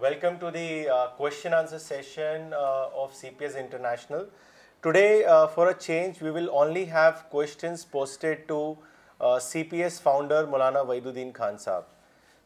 [0.00, 0.84] Welcome to the
[1.16, 1.28] Q
[5.54, 7.44] for a change you will only have
[7.90, 8.74] Q
[9.40, 11.82] C P S founder مولانا ویدو دینی خان صاحب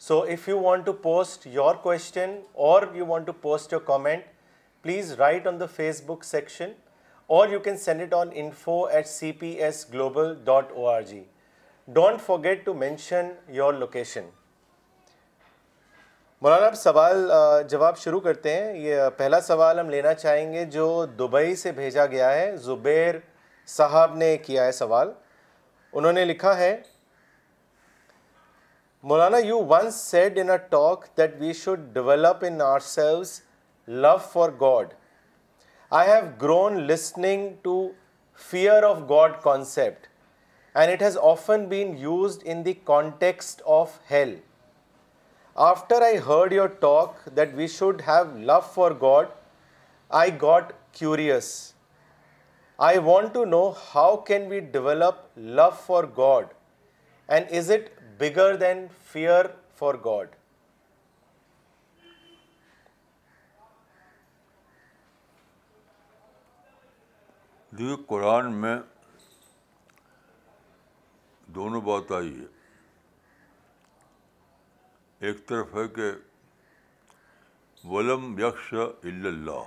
[0.07, 2.39] so if you want to post your question
[2.71, 4.25] or you want to post your comment
[4.83, 5.67] please write on the
[6.07, 6.73] Facebook section
[7.37, 11.03] or you can send it on info at C P S global dot O R
[11.09, 11.23] G
[11.97, 14.29] don't forget to mention your location
[16.43, 17.31] مولانا اب سوال
[17.71, 20.87] جواب شروع کرتے ہیں یہ پہلا سوال ہم لینا چاہیں گے جو
[21.19, 23.15] دبئی سے بھیجا گیا ہے زبیر
[23.77, 25.13] صاحب نے کیا ہے سوال
[25.93, 26.77] انہوں نے لکھا ہے
[29.13, 32.61] مولانا you once said in a talk that we should develop in
[32.95, 33.41] ourselves
[34.07, 34.93] love for God
[35.97, 37.95] I have grown listening to
[38.35, 40.09] fear of God concept,
[40.75, 44.35] and it has often been used in the context of hell.
[45.57, 49.29] After I heard your talk that we should have love for God,
[50.11, 51.73] I got curious.
[52.79, 56.51] I want to know how can we develop love for God,
[57.31, 60.27] and is it bigger than fear for God?
[67.71, 68.77] دیکھیے قرآن میں
[71.55, 72.47] دونوں بات آئی ہے
[75.27, 76.11] ایک طرف ہے کہ
[77.89, 79.61] ولم یکش اللہ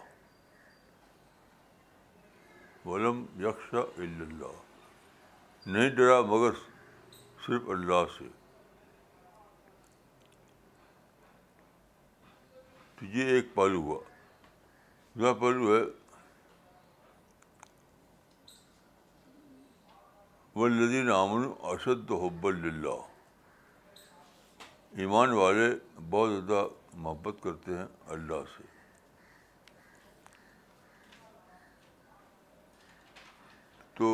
[2.88, 4.60] ولم یکش اللہ
[5.70, 6.60] نہیں ڈرا مگر
[7.46, 8.28] صرف اللہ سے
[13.00, 14.00] تو یہ ایک پہلو ہوا
[15.16, 15.82] دوسرا پہلو ہے
[20.64, 23.08] امن اشد حب اللہ
[25.02, 25.68] ایمان والے
[26.10, 26.68] بہت زیادہ
[27.04, 27.86] محبت کرتے ہیں
[28.16, 28.64] اللہ سے
[33.98, 34.10] تو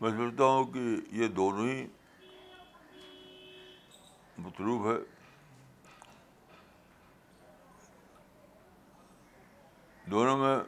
[0.00, 0.80] میں سمجھتا ہوں کہ
[1.20, 1.86] یہ دونوں ہی
[4.44, 4.96] مطلوب ہے
[10.10, 10.58] دونوں میں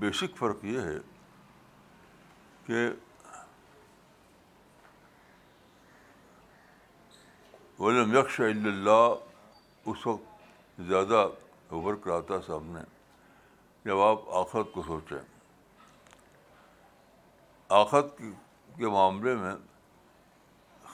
[0.00, 0.98] بیسک فرق یہ ہے
[2.66, 2.86] کہ
[7.78, 9.14] ولم یکش اللہ
[9.90, 11.26] اس وقت زیادہ
[11.76, 12.80] ابھر کر آتا سامنے
[13.84, 15.18] جب آپ آخرت کو سوچیں
[17.80, 18.16] آخرت
[18.76, 19.54] کے معاملے میں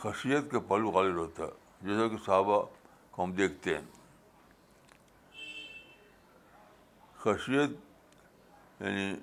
[0.03, 2.61] خشیت کے پل غالب ہوتا ہے جیسا کہ صحابہ
[3.11, 3.85] کو ہم دیکھتے ہیں
[7.23, 7.71] خشیت
[8.83, 9.15] یعنی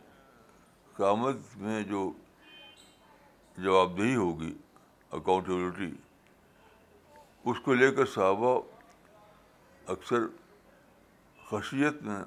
[0.97, 2.09] قیامت میں جو
[3.57, 4.53] جواب دہی ہوگی
[5.17, 5.91] اکاؤنٹیبلٹی
[7.51, 8.59] اس کو لے کر صحابہ
[9.93, 10.23] اکثر
[11.49, 12.19] خشیت میں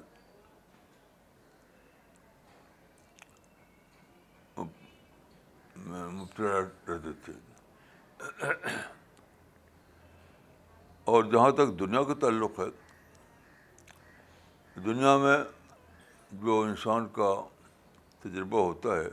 [5.87, 7.33] مبتلا رہتے تھے
[11.11, 12.65] اور جہاں تک دنیا کا تعلق ہے
[14.85, 15.37] دنیا میں
[16.45, 17.33] جو انسان کا
[18.23, 19.07] تجربہ ہوتا ہے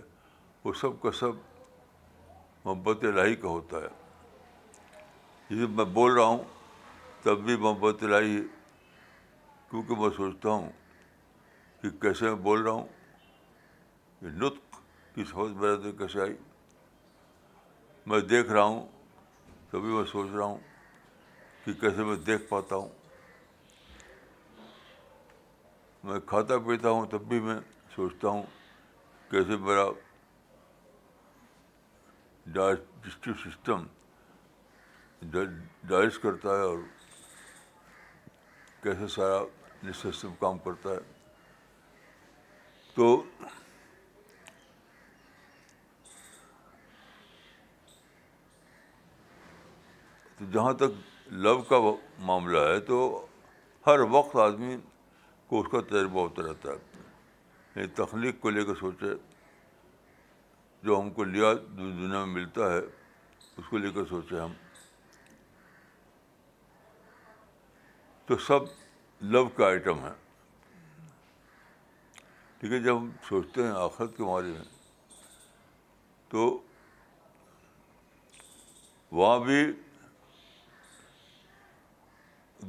[0.64, 1.34] وہ سب کا سب
[2.64, 4.05] محبت الہی کا ہوتا ہے
[5.48, 6.38] جیسے میں بول رہا ہوں
[7.22, 8.40] تب بھی محبت لائی ہے
[9.70, 10.68] کیونکہ میں سوچتا ہوں
[11.82, 12.86] کہ کیسے میں بول رہا ہوں
[14.22, 14.48] یہ
[15.14, 16.34] کی سمجھ بہت تو کیسے آئی
[18.10, 18.84] میں دیکھ رہا ہوں
[19.70, 20.58] تبھی میں سوچ رہا ہوں
[21.64, 22.88] کہ کیسے میں دیکھ پاتا ہوں
[26.06, 27.58] میں کھاتا پیتا ہوں تب بھی میں
[27.94, 28.42] سوچتا ہوں
[29.30, 29.84] کیسے میرا
[32.54, 33.84] ڈائجسٹو سسٹم
[35.88, 36.78] ڈائز کرتا ہے اور
[38.82, 39.38] کیسے سارا
[39.86, 40.98] نسب کام کرتا ہے
[42.94, 43.22] تو
[50.38, 51.78] تو جہاں تک لو کا
[52.26, 53.26] معاملہ ہے تو
[53.86, 54.76] ہر وقت آدمی
[55.48, 57.00] کو اس کا تجربہ ہوتا رہتا ہے
[57.76, 59.14] یعنی تخلیق کو لے کر سوچے
[60.84, 64.52] جو ہم کو لیا دنیا میں ملتا ہے اس کو لے کر سوچے ہم
[68.26, 68.60] تو سب
[69.32, 70.12] لو کا آئٹم ہے
[72.60, 74.64] ٹھیک ہے جب ہم سوچتے ہیں آخرت کے بارے میں
[76.30, 76.46] تو
[79.18, 79.60] وہاں بھی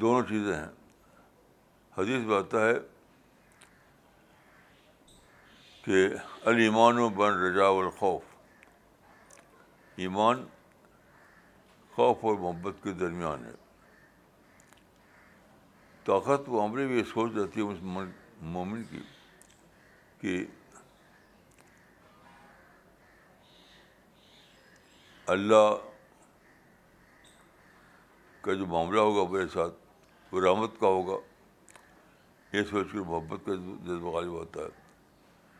[0.02, 0.68] دونوں چیزیں ہیں
[1.98, 2.74] حدیث بات ہے
[5.86, 6.08] کہ
[6.50, 8.34] المان و بن رجا الخوف
[10.06, 10.44] ایمان
[11.96, 13.52] خوف اور محبت کے درمیان ہے
[16.08, 17.78] طاقت معاملے میں یہ سوچ رہتی ہے اس
[18.56, 19.00] مومن کی
[20.22, 20.36] کہ
[25.36, 25.68] اللہ
[28.42, 31.18] کا جو معاملہ ہوگا میرے ساتھ وہ رحمت کا ہوگا
[32.58, 33.54] یہ سوچ کر محبت کا
[33.86, 35.56] جذبہ غالب ہوتا ہے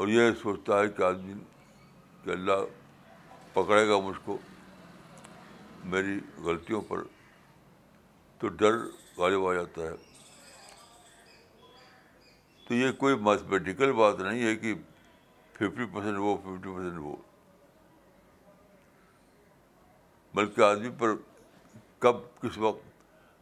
[0.00, 1.40] اور یہ سوچتا ہے کہ آدمی
[2.24, 2.64] کہ اللہ
[3.52, 4.38] پکڑے گا مجھ کو
[5.94, 7.02] میری غلطیوں پر
[8.40, 8.78] تو ڈر
[9.18, 9.90] غالب آ جاتا ہے
[12.68, 14.74] تو یہ کوئی میتھمیٹیکل بات نہیں ہے کہ
[15.54, 17.14] ففٹی پرسینٹ وہ ففٹی پرسینٹ وہ
[20.34, 21.14] بلکہ آدمی پر
[22.04, 22.84] کب کس وقت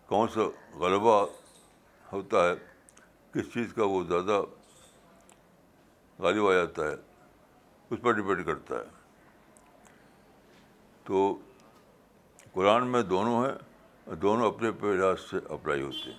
[0.08, 0.44] کون سا
[0.84, 1.14] غلبہ
[2.12, 2.55] ہوتا ہے
[3.34, 4.40] کس چیز کا وہ زیادہ
[6.26, 6.94] غالب آ جاتا ہے
[7.90, 9.94] اس پر ڈپینڈ کرتا ہے
[11.06, 11.26] تو
[12.52, 13.55] قرآن میں دونوں ہیں
[14.23, 16.19] دونوں اپنے اپنے لحاظ سے اپلائی ہوتے ہیں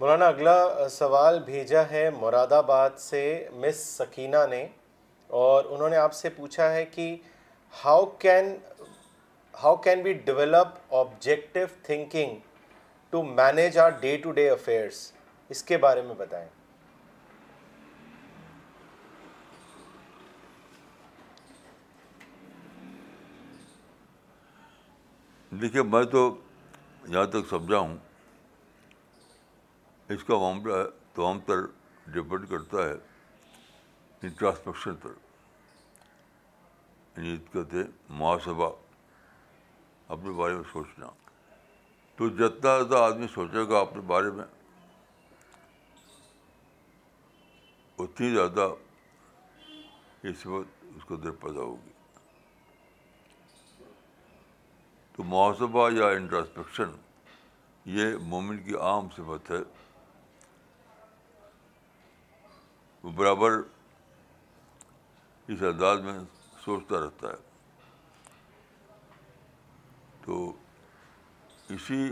[0.00, 3.22] مولانا اگلا سوال بھیجا ہے مراد آباد سے
[3.64, 4.66] مس سکینہ نے
[5.42, 7.14] اور انہوں نے آپ سے پوچھا ہے کہ
[7.84, 8.54] how can
[9.62, 12.36] how can we develop objective thinking
[13.10, 15.10] to manage our day to day affairs
[15.54, 16.46] اس کے بارے میں بتائیں
[25.60, 26.22] دیکھیے میں تو
[27.08, 27.96] یہاں تک سمجھا ہوں
[30.14, 30.74] اس کا معاملہ
[31.14, 31.64] تو عام تر
[32.14, 32.94] ڈپینڈ کرتا ہے
[34.26, 35.12] انٹراسپیکشن پر
[37.16, 38.70] یعنی کہتے محاسبہ
[40.18, 41.06] اپنے بارے میں سوچنا
[42.16, 44.44] تو جتنا زیادہ آدمی سوچے گا اپنے بارے میں
[48.04, 48.68] اتنی زیادہ
[50.28, 51.94] اس وقت اس کو در پیدا ہوگی
[55.16, 56.90] تو محاسبہ یا انٹراسپیکشن
[57.98, 59.58] یہ مومن کی عام صفت ہے
[63.02, 63.56] وہ برابر
[65.52, 66.18] اس انداز میں
[66.64, 67.44] سوچتا رہتا ہے
[70.24, 70.40] تو
[71.74, 72.02] اسی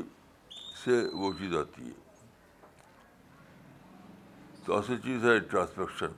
[0.85, 2.03] سے وہ چیز آتی ہے
[4.65, 6.13] تو اصل چیز ہے ٹرانسپیکشن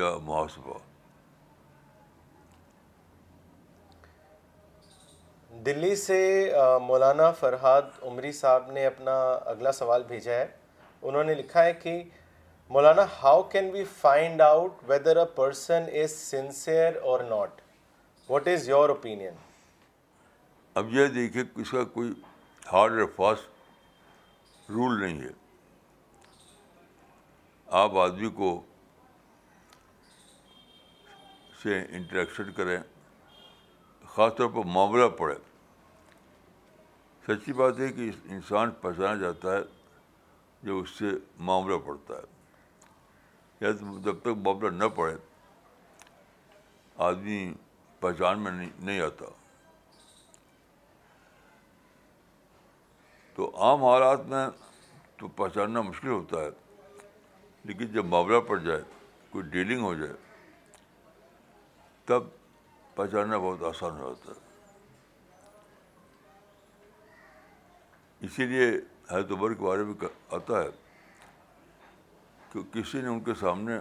[0.00, 0.78] یا محاسبہ
[5.64, 6.18] دلی سے
[6.82, 9.14] مولانا فرحاد عمری صاحب نے اپنا
[9.52, 10.46] اگلا سوال بھیجا ہے
[11.08, 11.92] انہوں نے لکھا ہے کہ
[12.76, 17.60] مولانا how can we find out whether a person is sincere or not
[18.28, 19.32] what is your opinion
[20.80, 22.10] اب یہ دیکھیے اس کا کوئی
[22.72, 25.30] ہارڈ اور فاسٹ رول نہیں ہے
[27.82, 28.58] آپ آدمی کو
[31.62, 32.76] سے انٹریکشن کریں
[34.14, 35.34] خاص طور پر معاملہ پڑے
[37.30, 39.58] سچی بات ہے کہ انسان پہچانا جاتا ہے
[40.62, 41.10] جو اس سے
[41.48, 42.88] معاملہ پڑتا ہے
[43.64, 43.70] یا
[44.04, 45.14] جب تک معاملہ نہ پڑے
[47.08, 47.38] آدمی
[48.00, 49.26] پہچان میں نہیں آتا
[53.34, 54.46] تو عام حالات میں
[55.18, 56.50] تو پہچاننا مشکل ہوتا ہے
[57.64, 58.82] لیکن جب معاملہ پڑ جائے
[59.30, 60.12] کوئی ڈیلنگ ہو جائے
[62.06, 62.24] تب
[62.94, 64.48] پہچاننا بہت آسان ہو جاتا ہے
[68.26, 68.68] اسی لیے
[69.10, 70.04] حضرت عمر کے بارے میں
[70.36, 70.68] آتا ہے
[72.52, 73.78] کہ کسی نے ان کے سامنے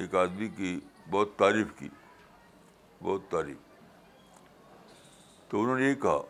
[0.00, 0.78] ایک آدمی کی
[1.10, 1.88] بہت تعریف کی
[3.02, 3.56] بہت تعریف
[5.48, 6.20] تو انہوں نے یہ کہا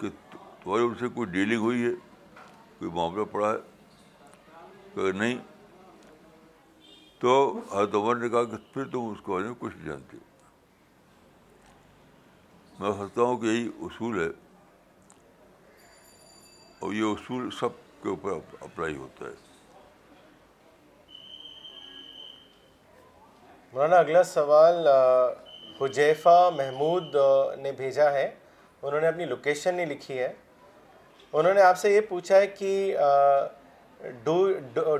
[0.00, 1.92] کہ تمہاری ان سے کوئی ڈیلنگ ہوئی ہے
[2.78, 3.58] کوئی معاملہ پڑا ہے
[4.94, 5.38] کہ نہیں
[7.20, 7.34] تو
[7.72, 10.16] حید عمر نے کہا کہ پھر تم اس کے بارے میں کچھ نہیں جانتے
[12.80, 14.28] میں سمجھتا ہوں کہ یہی اصول ہے
[16.80, 18.32] اور یہ اصول سب کے اوپر
[18.64, 19.46] اپلائی ہوتا ہے
[23.72, 24.86] مولانا اگلا سوال
[25.80, 27.14] حجیفہ محمود
[27.62, 28.30] نے بھیجا ہے
[28.82, 30.32] انہوں نے اپنی لوکیشن نہیں لکھی ہے
[31.32, 32.96] انہوں نے آپ سے یہ پوچھا ہے کہ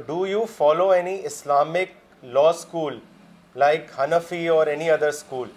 [0.04, 2.99] do you follow any Islamic law school
[3.64, 5.49] like Hanafi or any other school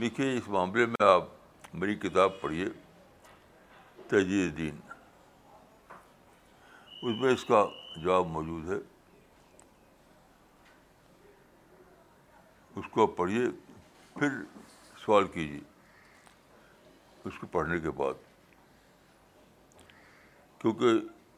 [0.00, 1.24] لکھے اس معاملے میں آپ
[1.82, 2.64] میری کتاب پڑھیے
[4.08, 7.60] تجیز دین اس میں اس کا
[8.02, 8.78] جواب موجود ہے
[12.80, 13.44] اس کو پڑھیے
[14.18, 14.30] پھر
[15.04, 15.60] سوال کیجیے
[17.30, 18.16] اس کو پڑھنے کے بعد
[20.60, 20.88] کیونکہ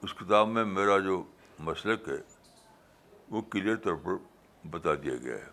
[0.04, 1.14] اس کتاب میں میرا جو
[1.70, 2.18] مسلک ہے
[3.36, 4.14] وہ کلیئر طور پر
[4.70, 5.50] بتا دیا گیا ہے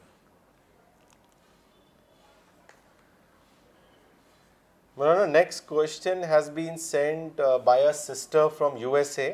[4.97, 9.29] مولانا next question has been sent by a sister from U S A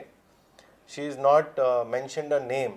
[0.90, 2.72] she is not mentioned a name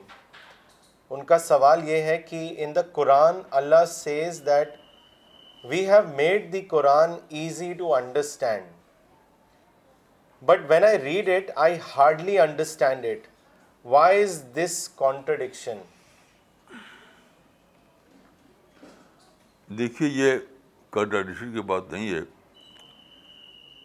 [1.14, 4.68] ان کا سوال یہ ہے کہ in the Quran Allah says that
[5.70, 8.72] we have made the Quran easy to understand
[10.46, 13.26] but when I read it I hardly understand it
[13.96, 15.78] why is this contradiction
[19.78, 20.38] دیکھیے یہ
[20.92, 22.20] contradiction کی بات نہیں ہے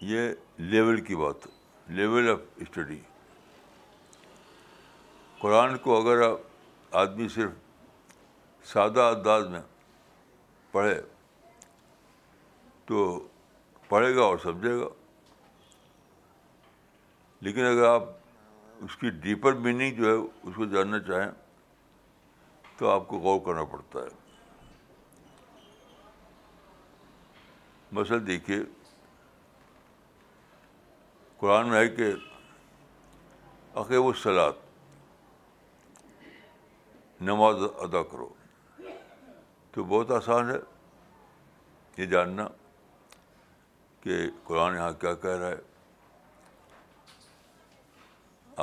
[0.08, 0.28] یہ
[0.60, 3.00] لیول کی بات ہے لیول آف اسٹڈی
[5.40, 9.60] قرآن کو اگر آپ آدمی صرف سادہ انداز میں
[10.72, 11.00] پڑھے
[12.88, 13.04] تو
[13.90, 14.88] پڑھے گا اور سمجھے گا
[17.48, 18.04] لیکن اگر آپ
[18.86, 21.30] اس کی ڈیپر میننگ جو ہے اس کو جاننا چاہیں
[22.78, 24.18] تو آپ کو غور کرنا پڑتا ہے
[28.00, 28.58] مثلا دیکھیے
[31.40, 32.10] قرآن میں ہے کہ
[33.80, 34.54] آخر اسلاد
[37.30, 38.28] نماز ادا کرو
[39.74, 40.56] تو بہت آسان ہے
[41.98, 42.48] یہ جاننا
[44.04, 45.58] کہ قرآن یہاں کیا کہہ رہا ہے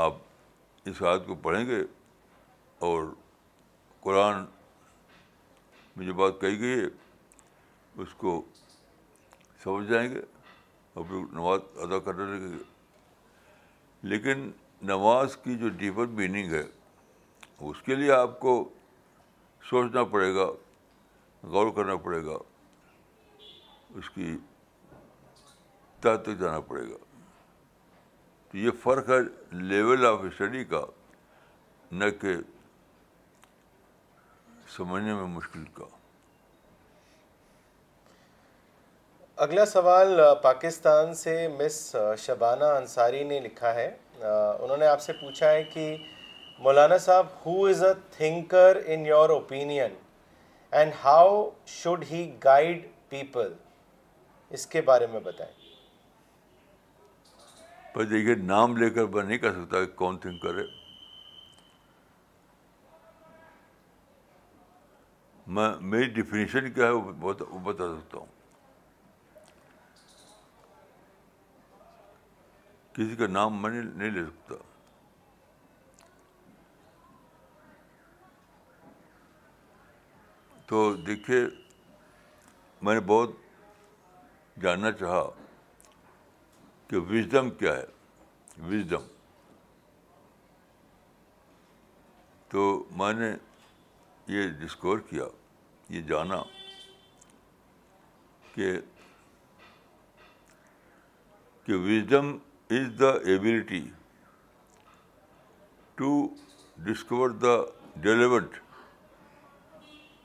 [0.05, 0.15] آپ
[0.89, 1.81] اس بات کو پڑھیں گے
[2.89, 3.13] اور
[4.03, 4.45] قرآن
[5.97, 6.87] میں جو بات کہی گئی ہے
[8.03, 8.41] اس کو
[9.63, 10.21] سمجھ جائیں گے
[11.01, 12.57] اپنی نماز ادا کرنے لگے
[14.13, 14.49] لیکن
[14.91, 16.63] نماز کی جو ڈیپر میننگ ہے
[17.71, 18.53] اس کے لیے آپ کو
[19.71, 20.47] سوچنا پڑے گا
[21.57, 22.37] غور کرنا پڑے گا
[23.99, 24.37] اس کی
[26.01, 26.97] تحت تک جانا پڑے گا
[28.51, 29.19] تو یہ فرق ہے
[29.73, 30.85] لیول آف اسٹڈی کا
[32.01, 32.35] نہ کہ
[34.77, 35.85] سمجھنے میں مشکل کا
[39.45, 41.75] اگلا سوال پاکستان سے مس
[42.19, 45.83] شبانہ انصاری نے لکھا ہے انہوں نے آپ سے پوچھا ہے کہ
[46.67, 49.95] مولانا صاحب who is a thinker in your opinion
[50.79, 51.29] and how
[51.75, 53.53] should he guide people
[54.59, 55.53] اس کے بارے میں بتائیں
[57.99, 60.65] دیکھیے نام لے کر نہیں کہہ سکتا کہ کون تھنکر ہے
[65.81, 68.35] میری ڈیفینیشن کیا ہے وہ بتا سکتا ہوں
[72.97, 74.55] کسی کا نام میں نہیں لے سکتا
[80.67, 81.41] تو دیکھیے
[82.87, 83.33] میں نے بہت
[84.63, 85.23] جاننا چاہا
[86.89, 89.05] کہ وزڈم کیا ہے وزڈم
[92.51, 92.65] تو
[92.99, 93.31] میں نے
[94.37, 95.25] یہ ڈسکور کیا
[95.97, 96.43] یہ جانا
[98.55, 98.73] کہ
[101.69, 102.37] wisdom
[102.75, 103.81] is the ability
[105.97, 106.07] to
[106.87, 107.55] discover the
[108.03, 108.57] relevant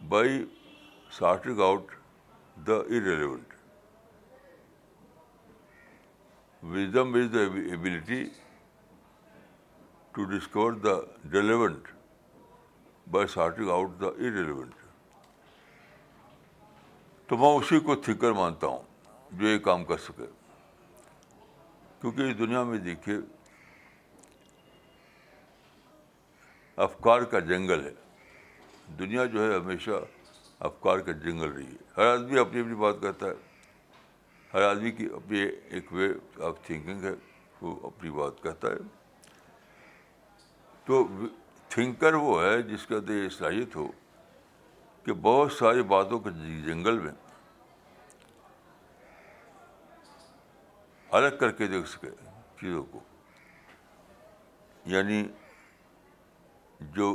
[0.09, 0.43] by
[1.17, 1.91] sorting out
[2.67, 3.53] the irrelevant
[6.73, 8.23] wisdom is the ability
[10.13, 10.93] to discover the
[11.31, 11.87] relevant
[13.11, 14.73] by sorting out the irrelevant
[17.27, 18.81] تو میں اسی کو تھنکر مانتا ہوں
[19.39, 20.25] جو یہ کام کر سکے
[22.01, 23.15] کیونکہ اس دنیا میں دیکھیے
[26.85, 27.91] افکار کا جنگل ہے
[28.99, 29.99] دنیا جو ہے ہمیشہ
[30.69, 33.33] افکار کا جنگل رہی ہے ہر آدمی اپنی اپنی بات کہتا ہے
[34.53, 35.39] ہر آدمی کی اپنی
[35.75, 36.07] ایک وے
[36.47, 37.13] آف تھنکنگ ہے
[37.61, 38.79] وہ اپنی بات کہتا ہے
[40.85, 41.05] تو
[41.75, 43.87] تھنکر وہ ہے جس کا تو یہ صلاحیت ہو
[45.05, 46.29] کہ بہت ساری باتوں کے
[46.65, 47.11] جنگل میں
[51.19, 52.09] الگ کر کے دیکھ سکے
[52.59, 52.99] چیزوں کو
[54.91, 55.23] یعنی
[56.97, 57.07] جو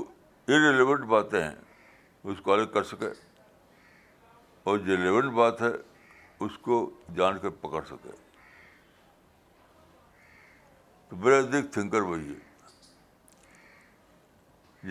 [0.49, 1.55] اری باتیں ہیں
[2.31, 3.09] اس کو الگ کر سکے
[4.71, 5.69] اور جو ریلیونٹ بات ہے
[6.45, 6.79] اس کو
[7.17, 8.11] جان کے پکڑ سکے
[11.09, 12.45] تو بڑے ادھیک تھنکر وہی ہے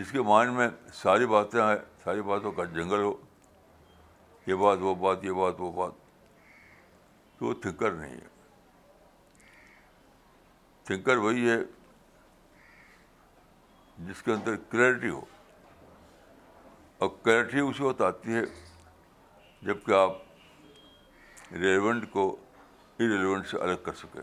[0.01, 0.67] جس کے مائنڈ میں
[1.01, 3.13] ساری باتیں ہیں ساری باتوں کا جنگل ہو
[4.47, 5.91] یہ بات وہ بات یہ بات وہ بات
[7.39, 8.33] تو وہ تھنکر نہیں ہے
[10.87, 11.57] تھنکر وہی ہے
[14.07, 15.21] جس کے اندر کلیئرٹی ہو
[16.99, 18.41] اور کلیئرٹی اسی وقت آتی ہے
[19.67, 20.11] جب کہ آپ
[21.53, 22.27] ریلیونٹ کو
[22.99, 24.21] انریلیونٹ سے الگ کر سکیں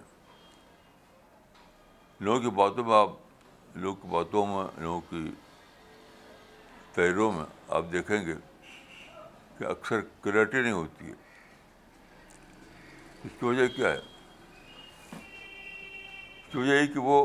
[2.21, 3.11] لوگوں کی باتوں میں آپ
[3.76, 5.25] لوگوں کی باتوں میں لوگوں کی
[6.95, 7.45] تحریروں میں
[7.76, 8.35] آپ دیکھیں گے
[9.59, 11.14] کہ اکثر کلیئرٹی نہیں ہوتی ہے
[13.25, 14.12] اس کی وجہ کیا ہے
[16.52, 17.16] تو یہی کہ وہ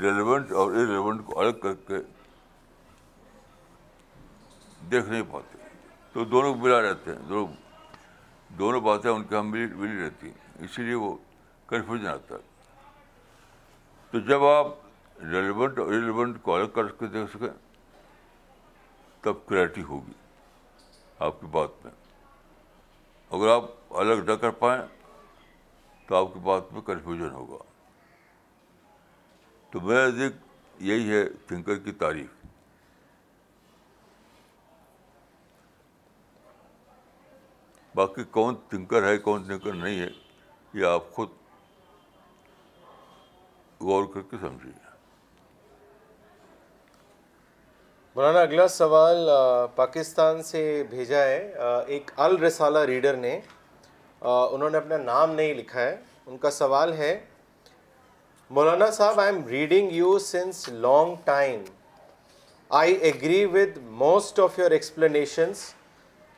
[0.00, 1.98] ریلیونٹ اور اریلیونٹ کو الگ کر کے
[4.90, 5.58] دیکھ نہیں پاتے
[6.12, 7.42] تو دونوں ملا رہتے ہیں
[8.58, 11.14] دونوں باتیں ان کے ہم ملی ملی رہتی ہیں اسی لیے وہ
[11.68, 12.68] کنفیوژن آتا ہے
[14.10, 14.72] تو جب آپ
[15.22, 17.48] ریلیونٹ اور ریلیونٹ کو الگ کر کے دیکھ سکیں
[19.22, 20.12] تب کلیئرٹی ہوگی
[21.28, 21.92] آپ کی بات میں
[23.38, 23.64] اگر آپ
[24.04, 24.80] الگ نہ کر پائیں
[26.06, 27.68] تو آپ کی بات میں کنفیوژن ہوگا
[29.72, 32.38] تو میرا ذکر یہی ہے تھنکر کی تعریف
[37.96, 40.08] باقی کون تھنکر ہے کون تھنکر نہیں ہے
[40.80, 41.28] یہ آپ خود
[43.86, 44.72] غور کر کے سمجھیے
[48.14, 49.28] مولانا اگلا سوال
[49.74, 53.38] پاکستان سے بھیجا ہے ایک الرسالہ ریڈر نے
[54.20, 55.96] انہوں نے اپنا نام نہیں لکھا ہے
[56.26, 57.18] ان کا سوال ہے
[58.56, 61.60] مولانا صاحب I am reading you since long time
[62.78, 65.58] I agree with most of your explanations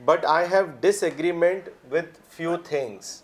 [0.05, 0.65] but I have
[1.05, 3.15] disagreement with few things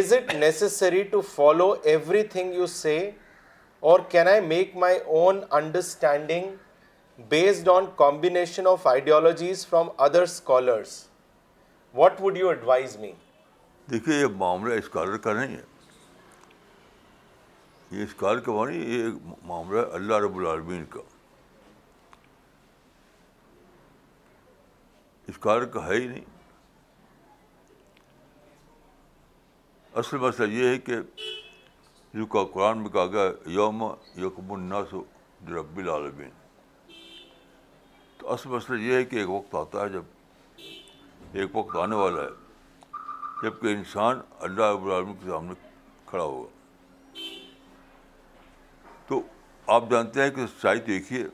[0.00, 1.72] is it necessary to follow
[2.34, 2.98] everything you say
[3.92, 11.00] or can I make my own understanding based on combination of ideologies from other scholars
[11.94, 13.12] what would you advise me
[13.92, 15.72] دیکھیے یہ معاملہ scholar کا نہیں ہے
[17.92, 21.00] یہ اس کا معنی یہ ایک معاملہ ہے اللہ رب العالمین کا
[25.32, 25.54] اس کا
[25.86, 26.24] ہے ہی نہیں
[30.02, 30.96] اصل مسئلہ یہ ہے کہ
[32.14, 33.82] جو کا قرآن میں کہا گیا یوم
[34.24, 34.94] یقم الناس
[35.54, 36.30] رب العالمین
[38.18, 42.22] تو اصل مسئلہ یہ ہے کہ ایک وقت آتا ہے جب ایک وقت آنے والا
[42.22, 45.54] ہے جب کہ انسان اللہ رب العالمین کے سامنے
[46.06, 46.53] کھڑا ہوگا
[49.72, 51.26] آپ جانتے ہیں کہ سچائی تو ایک ہی ہے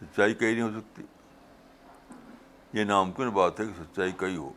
[0.00, 1.02] سچائی کہیں نہیں ہو سکتی
[2.78, 4.48] یہ ناممکن بات ہے کہ سچائی کئی ہو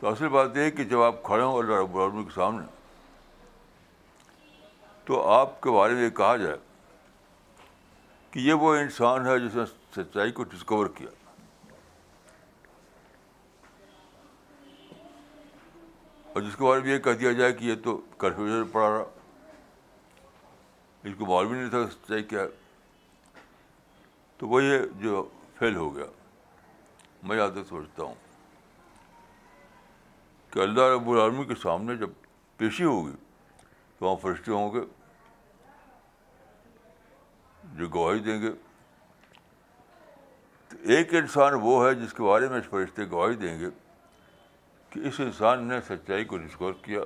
[0.00, 2.64] تو اصل بات یہ ہے کہ جب آپ کھڑے ہوں اللہ رب العالمین کے سامنے
[5.06, 6.56] تو آپ کے بارے میں یہ کہا جائے
[8.30, 9.64] کہ یہ وہ انسان ہے جس نے
[9.96, 11.08] سچائی کو ڈسکور کیا
[16.32, 19.04] اور جس کے بارے میں یہ کہہ دیا جائے کہ یہ تو کنفیوژن پڑا رہا
[21.08, 22.48] اس کو معلوم نہیں تھا سچائی کیا ہے
[24.38, 24.68] تو وہی
[25.00, 25.22] جو
[25.58, 26.04] فیل ہو گیا
[27.28, 28.14] میں یاد تک سوچتا ہوں
[30.52, 32.10] کہ اللہ رب العالمی کے سامنے جب
[32.56, 33.12] پیشی ہوگی
[33.98, 34.80] تو وہاں فرشتے ہوں گے
[37.78, 38.52] جو گواہی دیں گے
[40.68, 43.70] تو ایک انسان وہ ہے جس کے بارے میں فرشتے گواہی دیں گے
[44.90, 47.00] کہ اس انسان نے سچائی کو ڈسکور کیا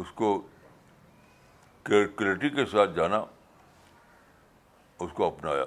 [0.00, 0.40] اس کو
[1.84, 3.22] کلیئرٹی کے ساتھ جانا
[5.04, 5.64] اس کو اپنایا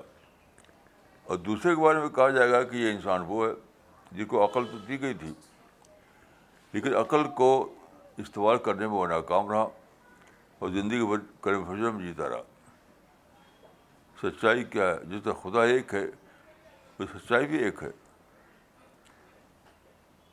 [1.31, 3.51] اور دوسرے کے بارے میں کہا جائے گا کہ یہ انسان وہ ہے
[4.17, 5.33] جس کو عقل تو دی گئی تھی
[6.73, 7.49] لیکن عقل کو
[8.23, 9.67] استعمال کرنے میں وہ ناکام رہا
[10.59, 12.41] اور زندگی بھر کرم میں جیتا رہا
[14.21, 16.05] سچائی کیا ہے جس طرح خدا ایک ہے
[16.99, 17.89] وہ سچائی بھی ایک ہے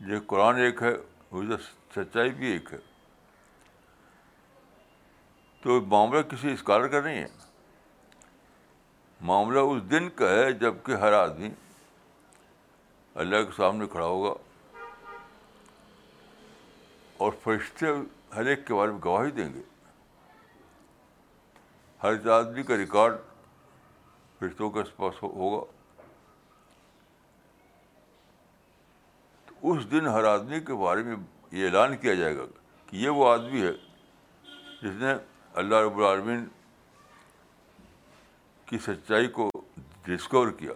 [0.01, 0.93] جیسے قرآن ایک ہے
[1.31, 1.43] وہ
[1.95, 2.79] سچائی بھی ایک ہے
[5.63, 7.27] تو معاملہ کسی اسکالر کا نہیں ہے
[9.29, 11.49] معاملہ اس دن کا ہے جب کہ ہر آدمی
[13.25, 14.33] اللہ کے سامنے کھڑا ہوگا
[17.25, 17.87] اور فرشتے
[18.37, 19.63] ہر ایک کے بارے میں گواہی دیں گے
[22.03, 23.15] ہر آدمی کا ریکارڈ
[24.41, 25.65] فرشتوں کے پاس ہوگا
[29.47, 31.17] تو اس دن ہر آدمی کے بارے میں
[31.57, 32.43] یہ اعلان کیا جائے گا
[32.87, 33.73] کہ یہ وہ آدمی ہے
[34.83, 35.13] جس نے
[35.61, 36.45] اللہ رب العالمین
[38.67, 39.49] کی سچائی کو
[40.07, 40.73] ڈسکور کیا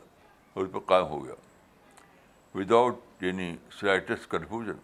[0.53, 1.35] اور اس پر قائم ہو گیا
[2.59, 3.49] without any
[3.81, 4.79] slightest confusion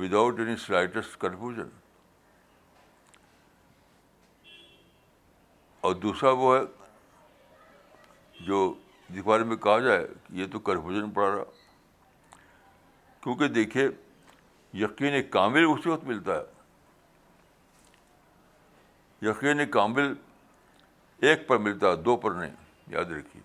[0.20, 1.68] without any slightest confusion
[5.88, 6.62] اور دوسرا وہ ہے
[8.46, 8.60] جو
[9.08, 11.44] جس بارے میں کہا جائے کہ یہ تو کنفیوژن پڑ رہا
[13.22, 13.88] کیونکہ دیکھیے
[14.86, 16.58] یقین کامل اسی وقت ملتا ہے
[19.22, 20.12] یقین کامل
[21.26, 22.52] ایک پر ملتا ہے دو پر نہیں
[22.92, 23.42] یاد رکھیے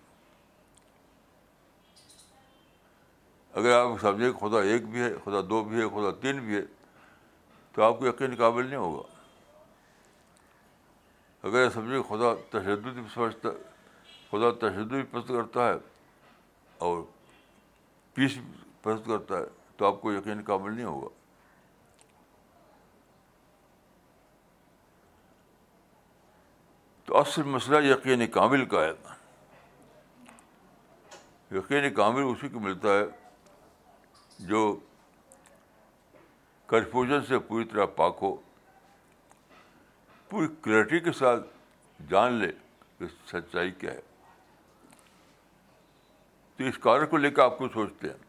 [3.58, 6.62] اگر آپ کہ خدا ایک بھی ہے خدا دو بھی ہے خدا تین بھی ہے
[7.74, 9.02] تو آپ کو یقین قابل نہیں ہوگا
[11.48, 13.48] اگر آپ سمجھیں خدا تشدد بھی سمجھتا
[14.30, 15.76] خدا تشدد بھی پسند کرتا ہے
[16.88, 17.02] اور
[18.14, 19.44] پیس بھی پسند کرتا ہے
[19.76, 21.15] تو آپ کو یقین قابل نہیں ہوگا
[27.18, 28.92] اصل مسئلہ یقین کامل کا ہے
[31.56, 34.60] یقین کامل اسی کو ملتا ہے جو
[36.72, 38.34] کنفیوژن سے پوری طرح پاک ہو
[40.30, 41.46] پوری کلیئرٹی کے ساتھ
[42.10, 42.50] جان لے
[42.98, 44.04] کہ سچائی کیا ہے
[46.56, 48.20] تو اس کار کو لے کے آپ کو سوچتے ہیں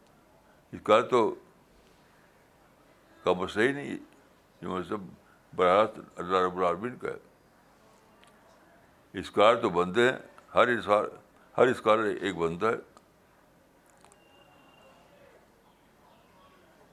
[0.76, 1.20] اس کار تو
[3.24, 5.08] کا مسئلہ ہی نہیں یہ جو مذہب
[5.56, 5.80] براہ
[6.22, 7.26] اللہ رب العالمین کا ہے
[9.20, 10.16] اسکار تو بنتے ہیں
[10.54, 11.04] ہر اسکار
[11.58, 12.76] ہر اسکار ایک بنتا ہے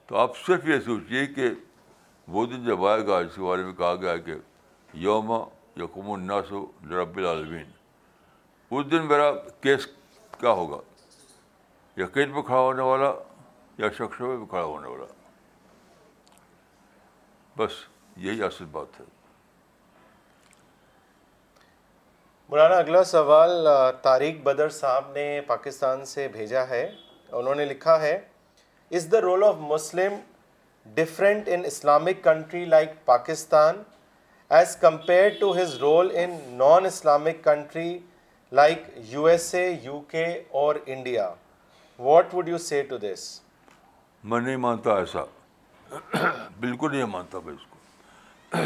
[0.08, 1.48] تو آپ صرف یہ سوچیے کہ
[2.36, 4.34] وہ دن جب آئے گا اس کے بارے میں کہا گیا کہ
[5.06, 5.32] یوم
[5.82, 6.52] یقم الناس
[6.92, 7.72] رب العالمین
[8.72, 9.88] اس دن میرا کیس
[10.40, 10.78] کیا ہوگا
[11.98, 13.14] یا کیس کھڑا ہونے والا
[13.78, 15.06] یا شخص پہ کھڑا ہونے والا
[17.58, 17.74] بس
[18.26, 19.06] یہی اصل بات ہے
[22.50, 23.68] مولانا اگلا سوال
[24.02, 26.82] طارق بدر صاحب نے پاکستان سے بھیجا ہے
[27.40, 28.14] انہوں نے لکھا ہے
[28.98, 30.16] is the role of Muslim
[30.96, 33.82] different in Islamic country like Pakistan
[34.58, 37.98] as compare to his role in non Islamic country
[38.62, 40.26] like U S A U K
[40.64, 41.30] or India
[42.00, 43.28] what would you say to this
[44.34, 45.24] میں نہیں مانتا ایسا
[46.60, 48.64] بالکل نہیں مانتا میں اس کو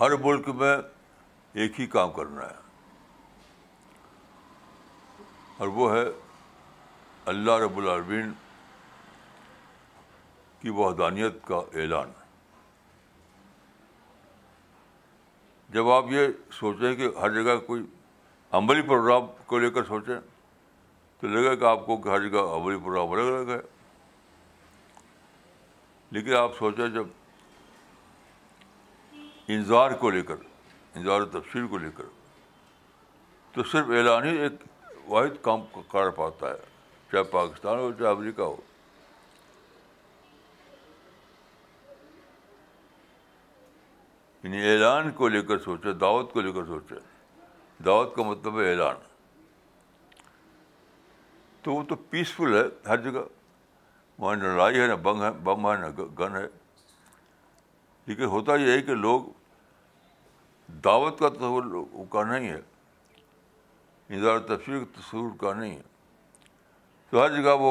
[0.00, 0.76] ہر ملک میں
[1.60, 2.64] ایک ہی کام کرنا ہے
[5.58, 6.02] اور وہ ہے
[7.32, 8.32] اللہ رب العربین
[10.60, 12.10] کی وحدانیت کا اعلان
[15.72, 16.26] جب آپ یہ
[16.58, 17.82] سوچیں کہ ہر جگہ کوئی
[18.58, 20.16] عملی پروگرام کو لے کر سوچیں
[21.20, 23.60] تو لگے کہ آپ کو کہ ہر جگہ عملی پروگرام الگ الگ ہے
[26.16, 27.04] لیکن آپ سوچیں جب
[29.54, 30.34] انظار کو لے کر
[30.96, 32.04] انظار و تفصیل کو لے کر
[33.52, 34.52] تو صرف اعلان ہی ایک
[35.08, 35.60] واحد کام
[35.92, 36.74] کر پاتا ہے
[37.12, 38.56] چاہے پاکستان ہو چاہے امریکہ ہو
[44.42, 46.94] یعنی اعلان کو لے کر سوچے دعوت کو لے کر سوچے
[47.84, 48.96] دعوت کا مطلب ہے اعلان
[51.62, 53.20] تو وہ تو پیسفل ہے ہر جگہ
[54.18, 55.86] وہاں نہ لڑائی ہے نہ بم ہے بم ہے نہ
[56.18, 56.46] گن ہے
[58.06, 59.20] لیکن ہوتا یہ ہے کہ لوگ
[60.84, 62.60] دعوت کا تصور کا نہیں ہے
[64.18, 65.82] اظہار تفسیر کا تصور کا نہیں ہے
[67.10, 67.70] تو ہر جگہ وہ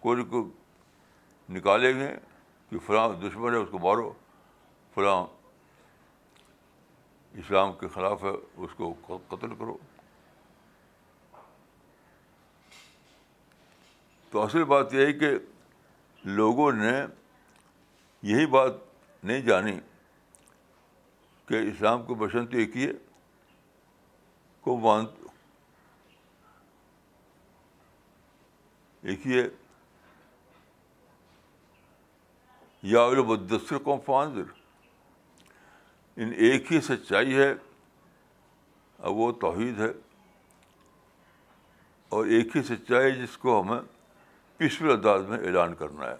[0.00, 0.48] کوئی کو
[1.56, 2.08] نکالیں گے
[2.70, 4.12] کہ فلاں دشمن ہے اس کو مارو
[4.94, 5.24] فلاں
[7.40, 8.30] اسلام کے خلاف ہے
[8.64, 8.94] اس کو
[9.28, 9.76] قتل کرو
[14.30, 15.30] تو اصل بات یہ ہے کہ
[16.36, 16.92] لوگوں نے
[18.30, 18.84] یہی بات
[19.22, 19.78] نہیں جانی
[21.48, 22.92] کہ اسلام کو بسنت ایک ہی ہے
[24.60, 24.80] کو
[29.02, 29.46] ایک ہی ہے
[32.90, 33.06] یا
[33.84, 34.52] کو فاندر
[36.22, 37.50] ان ایک ہی سچائی ہے
[38.98, 39.88] اب وہ توحید ہے
[42.16, 43.78] اور ایک ہی سچائی جس کو ہمیں
[44.92, 46.14] انداز میں اعلان کرنا ہے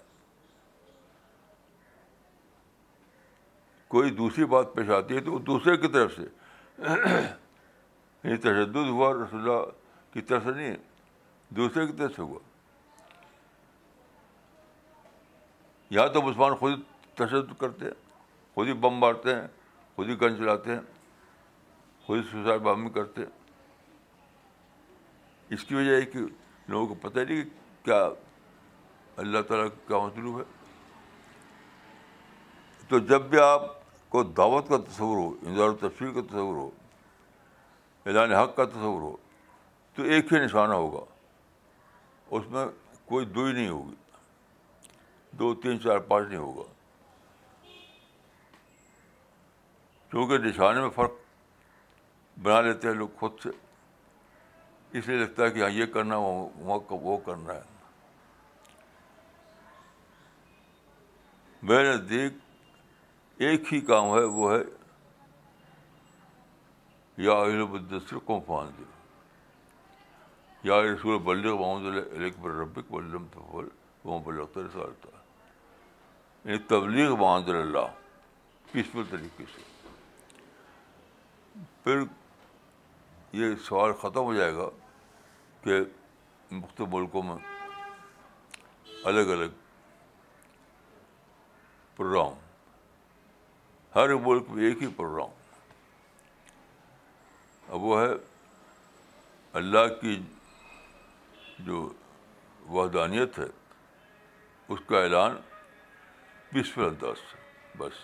[3.97, 9.07] کوئی دوسری بات پیش آتی ہے تو وہ دوسرے کی طرف سے یعنی تشدد ہوا
[9.13, 9.61] رسول اللہ
[10.13, 10.73] کی طرف سے نہیں
[11.57, 12.39] دوسرے کی طرف سے ہوا
[15.99, 16.77] یا تو مسلمان خود ہی
[17.23, 17.95] تشدد کرتے ہیں
[18.55, 19.47] خود ہی بم مارتے ہیں
[19.95, 20.81] خود ہی گن چلاتے ہیں
[22.07, 23.33] خود ہی سوسائڈ بام کرتے ہیں
[25.55, 26.21] اس کی وجہ کہ
[26.69, 27.49] لوگوں کو پتہ نہیں کہ
[27.85, 28.01] کیا
[29.25, 30.45] اللہ تعالیٰ کا کیا مطلوب ہے
[32.89, 33.63] تو جب بھی آپ
[34.09, 36.71] کو دعوت کا تصور ہو انضار و تفریح کا تصور ہو
[38.07, 39.17] اعلان حق کا تصور ہو
[39.95, 41.05] تو ایک ہی نشانہ ہوگا
[42.37, 42.67] اس میں
[43.09, 43.95] کوئی دو ہی نہیں ہوگی
[45.39, 46.63] دو تین چار پانچ نہیں ہوگا
[50.11, 51.13] کیونکہ نشانے میں فرق
[52.43, 53.51] بنا لیتے ہیں لوگ خود سے
[54.99, 57.61] اس لیے لگتا ہے کہ ہاں یہ کرنا وہ کرنا ہے
[61.69, 62.35] میرے دیکھ
[63.45, 64.59] ایک ہی کام ہے وہ ہے
[67.23, 67.35] یا
[67.71, 68.83] بدسر کو عام دے
[70.69, 70.81] یا
[71.25, 73.17] بلغ و ربقل
[76.45, 77.87] یعنی تبلیغ محمد اللہ
[78.73, 79.63] پیسفل طریقے سے
[81.85, 82.01] پھر
[83.39, 84.69] یہ سوال ختم ہو جائے گا
[85.65, 85.81] کہ
[86.51, 87.37] مختلف ملکوں میں
[89.13, 89.49] الگ الگ
[91.97, 92.35] پروگرام
[93.97, 95.31] ہر ملک میں ایک ہی پروگرام
[97.75, 98.09] اب وہ ہے
[99.61, 100.17] اللہ کی
[101.67, 101.87] جو
[102.73, 103.45] وحدانیت ہے
[104.75, 105.37] اس کا اعلان
[106.53, 108.03] پیسفل انداز سے بس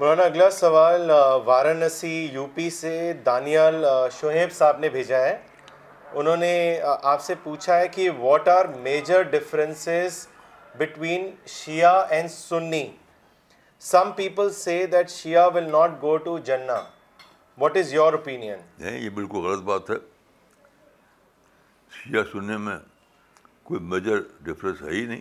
[0.00, 1.10] مولانا اگلا سوال
[1.44, 2.92] وارانسی یو پی سے
[3.26, 3.84] دانیال
[4.20, 5.36] شعیب صاحب نے بھیجا ہے
[6.20, 6.52] انہوں نے
[7.00, 10.26] آپ سے پوچھا ہے کہ what are major differences
[10.78, 12.86] between Shia and Sunni
[13.90, 16.82] some people say that Shia will not go to جنا
[17.60, 19.96] واٹ از یور نہیں یہ بالکل غلط بات ہے
[22.02, 22.76] شیعہ سننے میں
[23.64, 25.20] کوئی میجر ڈفرینس ہے ہی نہیں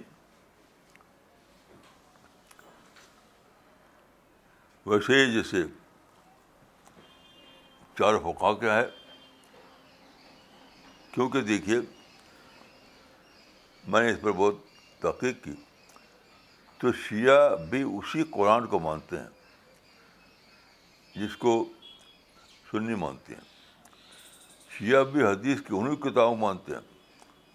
[4.85, 5.63] ویسے ہی جیسے
[7.97, 8.85] چار فقا کیا ہے
[11.13, 11.79] کیونکہ دیکھیے
[13.87, 14.67] میں نے اس پر بہت
[15.01, 15.51] تحقیق کی
[16.79, 19.27] تو شیعہ بھی اسی قرآن کو مانتے ہیں
[21.15, 21.53] جس کو
[22.71, 23.47] سنی مانتے ہیں
[24.77, 26.81] شیعہ بھی حدیث کی انہیں کتابوں مانتے ہیں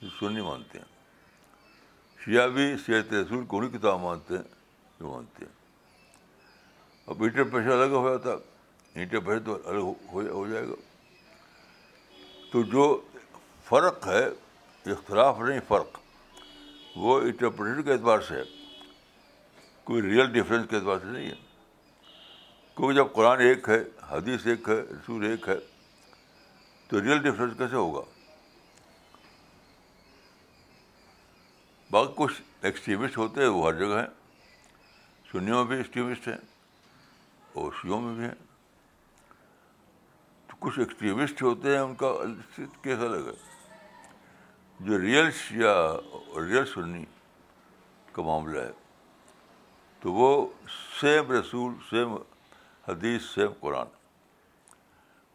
[0.00, 0.92] جو سنی مانتے ہیں
[2.24, 4.42] شیعہ بھی سیرت رسول کو انہیں کتاب مانتے ہیں
[5.00, 5.52] جو مانتے ہیں
[7.12, 8.34] اب انٹر الگ ہو جاتا
[9.00, 10.74] انٹرپریشن تو الگ ہو جائے گا
[12.52, 12.84] تو جو
[13.68, 14.24] فرق ہے
[14.92, 15.98] اختلاف نہیں فرق
[17.02, 18.42] وہ انٹرپریٹر کے اعتبار سے ہے
[19.84, 21.34] کوئی ریئل ڈفرینس کے اعتبار سے نہیں ہے
[22.76, 25.54] کیونکہ جب قرآن ایک ہے حدیث ایک ہے رسول ایک ہے
[26.88, 28.00] تو ریئل ڈفرینس کیسے ہوگا
[31.90, 36.36] باقی کچھ ایکسٹریمسٹ ہوتے ہیں وہ ہر جگہ ہیں سنیوں میں بھی ایکسٹریمسٹ ہیں
[37.60, 38.34] اور شیوں میں بھی ہیں
[40.48, 42.12] تو کچھ ایکسٹریمسٹ ہوتے ہیں ان کا
[42.82, 43.53] کیسا الگ ہے
[44.80, 44.98] جو
[45.56, 45.74] یا
[46.36, 47.04] ریئل سنی
[48.12, 48.70] کا معاملہ ہے
[50.00, 50.46] تو وہ
[51.00, 52.14] سیم رسول سیم
[52.88, 53.86] حدیث سیم قرآن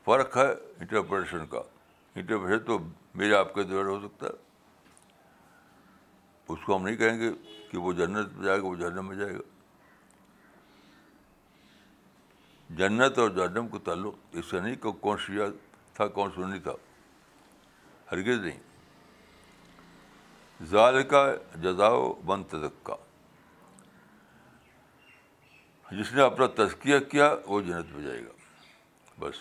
[0.06, 0.48] فرق ہے
[0.80, 1.62] انٹرپریشن کا
[2.16, 2.78] انٹرپریشن تو
[3.16, 4.48] میرے آپ کے دور ہو سکتا ہے
[6.54, 7.32] اس کو ہم نہیں کہیں گے
[7.72, 9.50] کہ وہ جنت میں جائے گا وہ جہنم میں جائے گا
[12.78, 15.46] جنت اور جہنم کا تعلق اس سے نہیں کہ کون سیا
[15.94, 16.74] تھا کون سنی تھا
[18.12, 18.68] ہرگز نہیں
[20.68, 21.20] ظال کا
[21.64, 21.88] جزا
[25.98, 29.36] جس نے اپنا تزکیہ کیا وہ جنت میں جائے گا بس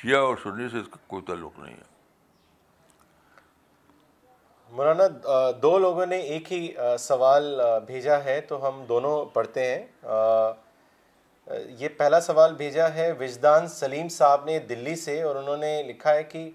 [0.00, 1.92] شیعہ اور سنی سے اس کا کوئی تعلق نہیں ہے
[4.76, 9.84] مولانا دو لوگوں نے ایک ہی سوال بھیجا ہے تو ہم دونوں پڑھتے ہیں
[11.80, 16.14] یہ پہلا سوال بھیجا ہے وجدان سلیم صاحب نے دلی سے اور انہوں نے لکھا
[16.14, 16.50] ہے کہ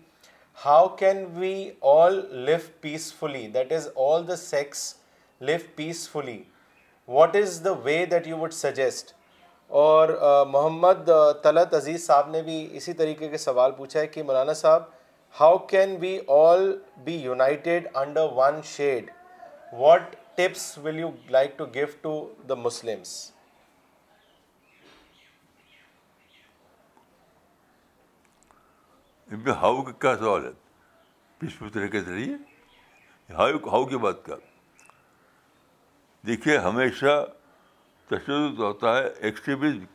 [0.64, 1.54] how can we
[1.90, 4.82] all live peacefully that is all the sects
[5.50, 6.42] live peacefully
[7.16, 9.12] what is the way that you would suggest
[9.84, 10.10] اور
[10.52, 11.10] محمد
[11.44, 14.84] طلعت عزیز صاحب نے بھی اسی طریقے کے سوال پوچھا ہے کہ مولانا صاحب
[15.40, 16.72] how can we all
[17.04, 19.10] be united under one shade
[19.80, 21.66] what tips will you like to
[22.02, 22.18] to
[22.50, 23.18] the Muslims
[29.32, 30.52] ان میں ہاؤ کا کیا سوال ہے
[31.40, 32.36] پچھلے کے ذریعے
[33.34, 34.36] ہاؤ ہاؤ کی بات کا
[36.28, 37.12] دیکھیے ہمیشہ
[38.10, 39.86] تشدد ہوتا ہے ایکسٹریمزم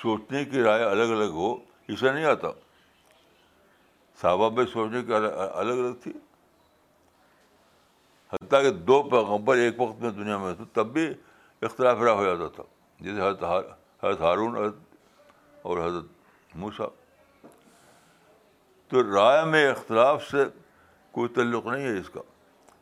[0.00, 1.52] سوچنے کی رائے الگ الگ ہو
[1.88, 2.48] ایسا نہیں آتا
[4.20, 6.12] صحابہ میں سوچنے کی الگ الگ تھی
[8.32, 11.08] حتیٰ کہ دو پیغمبر ایک وقت میں دنیا میں تب بھی
[11.68, 12.62] اختلاف رائے ہو جاتا تھا
[13.00, 13.20] جیسے
[14.00, 14.87] حضرت ہارون حضرت
[15.72, 16.84] اور حضرت موسا
[18.90, 20.44] تو رائے میں اختلاف سے
[21.16, 22.20] کوئی تعلق نہیں ہے اس کا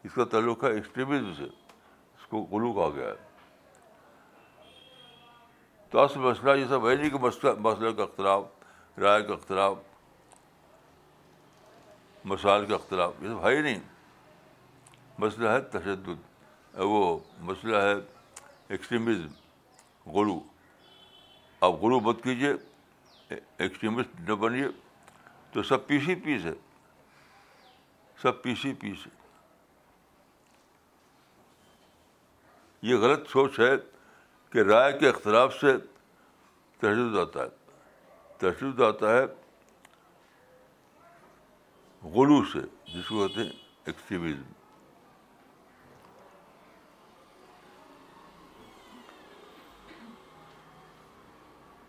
[0.09, 3.25] اس کا تعلق ہے ایکسٹریمزم سے اس کو غلو کہا گیا ہے
[5.91, 7.25] تو اصل مسئلہ یہ سب ہے نہیں جی کہ
[7.65, 9.75] مسئلہ کا اختلاف رائے کا اختلاف
[12.35, 13.81] مسائل کا اختلاف یہ سب ہے ہی نہیں
[15.27, 17.03] مسئلہ ہے تشدد وہ
[17.51, 17.95] مسئلہ ہے
[18.69, 20.41] ایکسٹریمزم غلو
[21.67, 22.53] آپ غلو مت کیجیے
[23.31, 24.67] ایکسٹریمسٹ نہ بنیے
[25.53, 26.53] تو سب پی سی ہے
[28.23, 28.73] سب سب پی سی
[32.89, 33.73] یہ غلط سوچ ہے
[34.53, 35.77] کہ رائے کے اختلاف سے
[36.81, 37.49] تشدد آتا ہے
[38.39, 39.25] تشدد آتا ہے
[42.15, 42.59] غلو سے
[42.95, 43.51] جس کو کہتے ہیں
[43.87, 44.53] ایکسٹریمزم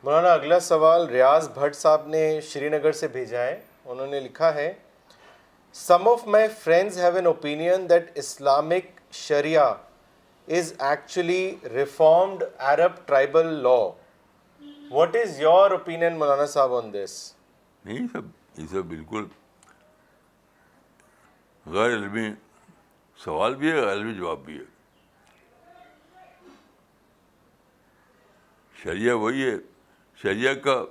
[0.08, 3.58] مولانا اگلا سوال ریاض بھٹ صاحب نے شری نگر سے بھیجا ہے
[3.93, 4.67] انہوں نے لکھا ہے
[5.80, 8.86] some of my friends have an opinion that Islamic
[9.24, 9.65] sharia
[10.58, 11.41] is actually
[11.74, 13.76] reformed Arab tribal law
[14.96, 17.17] what is your opinion مولانا صاحب آن دس
[17.86, 19.26] نہیں سب یہ سب بالکل
[21.78, 22.28] غیر علمی
[23.24, 24.65] سوال بھی ہے علمی جواب بھی ہے
[28.84, 29.56] شریعہ وہی ہے
[30.21, 30.82] شریعہ کا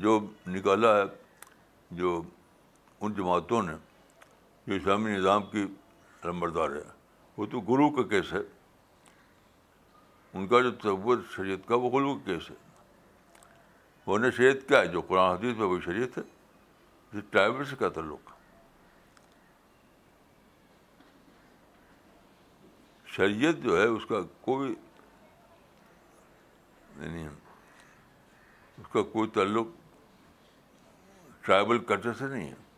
[0.00, 1.02] جو نکالا ہے
[2.00, 2.20] جو
[3.02, 3.72] ان جماعتوں نے
[4.66, 5.64] جو اسلامی نظام کی
[6.24, 6.82] رمبردار ہے
[7.36, 8.38] وہ تو گرو کا کیس ہے
[10.38, 12.54] ان کا جو تصور شریعت کا وہ غلو کا کیس ہے
[14.06, 16.22] وہ شریعت کیا ہے جو قرآن حدیث میں وہ شریعت ہے
[17.12, 18.30] جس سے کا تعلق
[23.16, 24.74] شریعت جو ہے اس کا کوئی
[26.96, 27.28] نہیں یعنی
[28.80, 29.66] اس کا کوئی تعلق
[31.46, 32.68] ٹرائبل کلچر سے نہیں ہے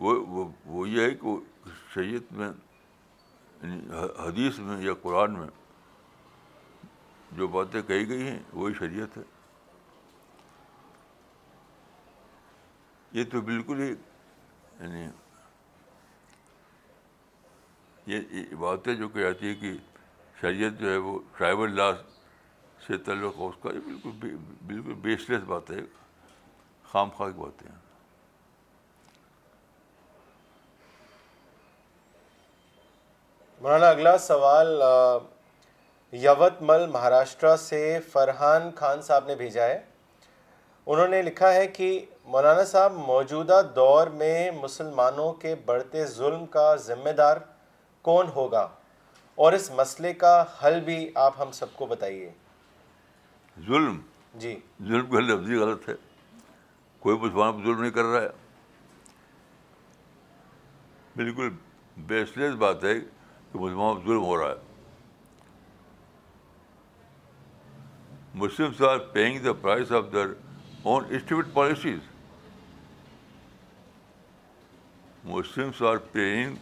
[0.00, 0.14] وہ
[0.72, 1.36] وہ یہ ہے کہ
[1.94, 3.78] شریعت میں یعنی
[4.24, 5.46] حدیث میں یا قرآن میں
[7.38, 9.22] جو باتیں کہی گئی ہیں وہی شریعت ہے
[13.18, 15.06] یہ تو بالکل ہی یعنی
[18.12, 19.72] یہ باتیں جو کہ جاتی ہے کہ
[20.40, 21.90] شریعت جو ہے وہ ٹرائبل لا
[22.86, 24.10] سے تعلق اس کا بالکل
[24.66, 25.76] بالکل بیس لیس بات ہے
[26.90, 27.84] خام خواہ کی ہیں
[33.62, 34.82] مولانا اگلا سوال
[36.24, 37.80] یوت مل مہاراشٹرا سے
[38.12, 39.78] فرحان خان صاحب نے بھیجا ہے
[40.86, 41.88] انہوں نے لکھا ہے کہ
[42.34, 47.36] مولانا صاحب موجودہ دور میں مسلمانوں کے بڑھتے ظلم کا ذمہ دار
[48.08, 48.66] کون ہوگا
[49.44, 50.30] اور اس مسئلے کا
[50.62, 52.30] حل بھی آپ ہم سب کو بتائیے
[53.66, 53.98] ظلم
[54.42, 54.54] جی
[54.88, 55.94] ظلم کا لفظی غلط ہے
[57.00, 58.28] کوئی مسلمان پہ ظلم نہیں کر رہا ہے
[61.16, 61.50] بالکل
[62.12, 64.64] بیس لیس بات ہے کہ مسلمان پہ ظلم ہو رہا ہے
[68.44, 70.32] Muslims are paying the price of their
[70.88, 71.98] own state policies
[75.24, 76.56] Muslims are paying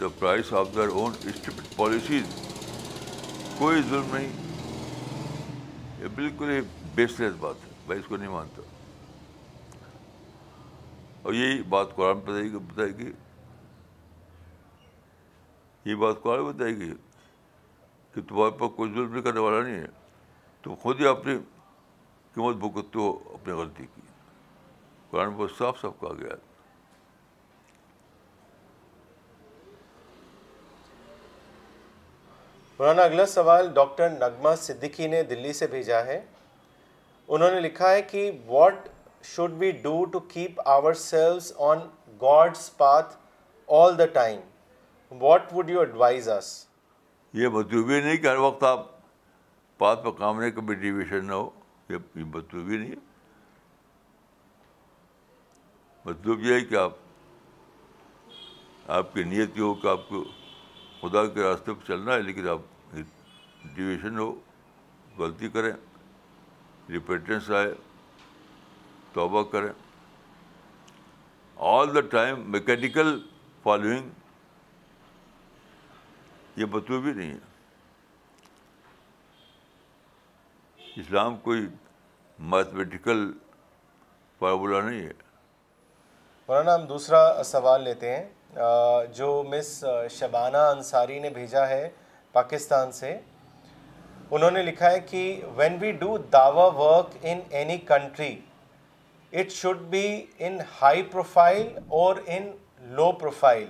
[0.00, 2.34] the price of their own state policies
[3.58, 4.32] کوئی ظلم نہیں
[6.00, 6.60] یہ بالکل ہی
[6.94, 8.62] بیس لیس بات ہے میں اس کو نہیں مانتا
[11.22, 13.10] اور یہی بات قرآن بتائے گی
[15.90, 16.92] یہ بات قرآن بتائے گی
[18.14, 19.86] کہ تمہارے پاس کوئی ظلم نہیں کرنے والا نہیں ہے
[20.62, 21.36] تم خود ہی اپنی
[22.34, 24.02] قیمت بھگتتے ہو اپنی غلطی کی
[25.10, 26.46] قرآن بہت صاف صاف کہا گیا ہے
[32.78, 36.20] مولانا اگلا سوال ڈاکٹر نغمہ صدیقی نے دلی سے بھیجا ہے
[37.36, 38.88] انہوں نے لکھا ہے کہ what
[39.30, 40.60] should be do to keep
[41.04, 41.78] ourselves on
[42.20, 43.16] God's path
[43.78, 44.38] all the time
[45.22, 46.52] what would you advise us
[47.40, 48.86] یہ مطلوبی نہیں کہ ہر وقت آپ
[49.78, 51.50] پاتھ پہ کام نہیں کبھی ڈیویشن نہ ہو
[51.92, 52.96] یہ مطلوبی نہیں ہے
[56.04, 56.92] مطلب یہ ہے کہ آپ
[59.00, 60.24] آپ کی نیت یہ ہو کہ آپ کو
[61.00, 62.60] خدا کے راستے پہ چلنا ہے لیکن آپ
[63.74, 64.32] ڈیویشن ہو
[65.18, 65.72] غلطی کریں
[66.90, 67.72] ریپیٹنس آئے
[69.12, 69.68] توبہ کریں
[71.72, 73.18] all the time mechanical
[73.62, 74.08] following
[76.60, 77.46] یہ بتو بھی نہیں ہے
[81.00, 81.66] اسلام کوئی
[82.52, 83.30] میتھمیٹیکل
[84.38, 85.12] فارمولہ نہیں ہے
[86.48, 88.24] مولانا ہم دوسرا سوال لیتے ہیں
[89.16, 89.72] جو مس
[90.10, 91.88] شبانہ انصاری نے بھیجا ہے
[92.32, 93.16] پاکستان سے
[94.36, 95.20] انہوں نے لکھا ہے کہ
[95.56, 98.34] when we do Dawa work in any country
[99.40, 100.06] it should be
[100.48, 101.66] in high profile
[102.00, 102.50] or in
[102.96, 103.64] low profile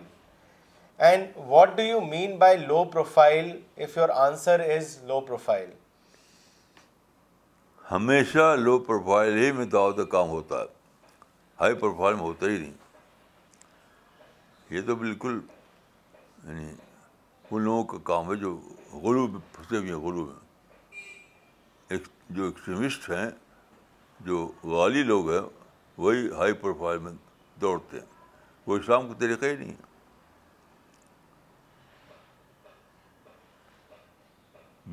[1.08, 3.50] and what do you mean by low profile
[3.84, 5.70] if your answer is low profile
[7.90, 10.66] ہمیشہ low profile ہی میں دعوت کا کام ہوتا ہے
[11.60, 12.72] high profile میں ہوتا ہی نہیں
[14.70, 15.38] یہ تو بالکل
[16.44, 16.64] یعنی
[17.50, 18.56] ان لوگوں کا کام ہے جو
[19.02, 20.98] غروب میں پھنسے ہوئے ہیں غلو میں
[21.94, 23.28] ایک جو ایکسٹریمسٹ ہیں
[24.26, 25.40] جو غالی لوگ ہیں
[25.98, 27.12] وہی ہائی پروفائل میں
[27.60, 28.06] دوڑتے ہیں
[28.66, 29.86] وہ اسلام کا طریقہ ہی نہیں ہے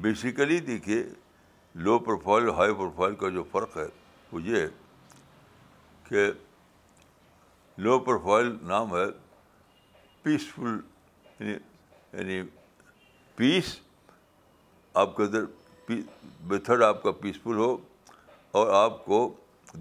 [0.05, 1.03] بیسیکلی دیکھیے
[1.87, 3.85] لو پروفائل ہائی پروفائل کا جو فرق ہے
[4.31, 4.67] وہ یہ ہے
[6.09, 6.25] کہ
[7.85, 9.05] لو پروفائل نام ہے
[10.25, 10.77] پیسفل
[11.39, 11.51] یعنی
[12.13, 12.41] یعنی
[13.37, 13.75] پیس
[15.01, 15.43] آپ کے اندر
[16.49, 17.75] میتھڈ آپ کا پیسفل ہو
[18.59, 19.19] اور آپ کو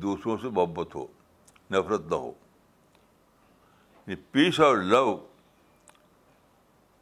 [0.02, 1.06] دوسروں سے محبت ہو
[1.70, 2.30] نفرت نہ ہو
[4.14, 5.16] پیس یعنی اور لو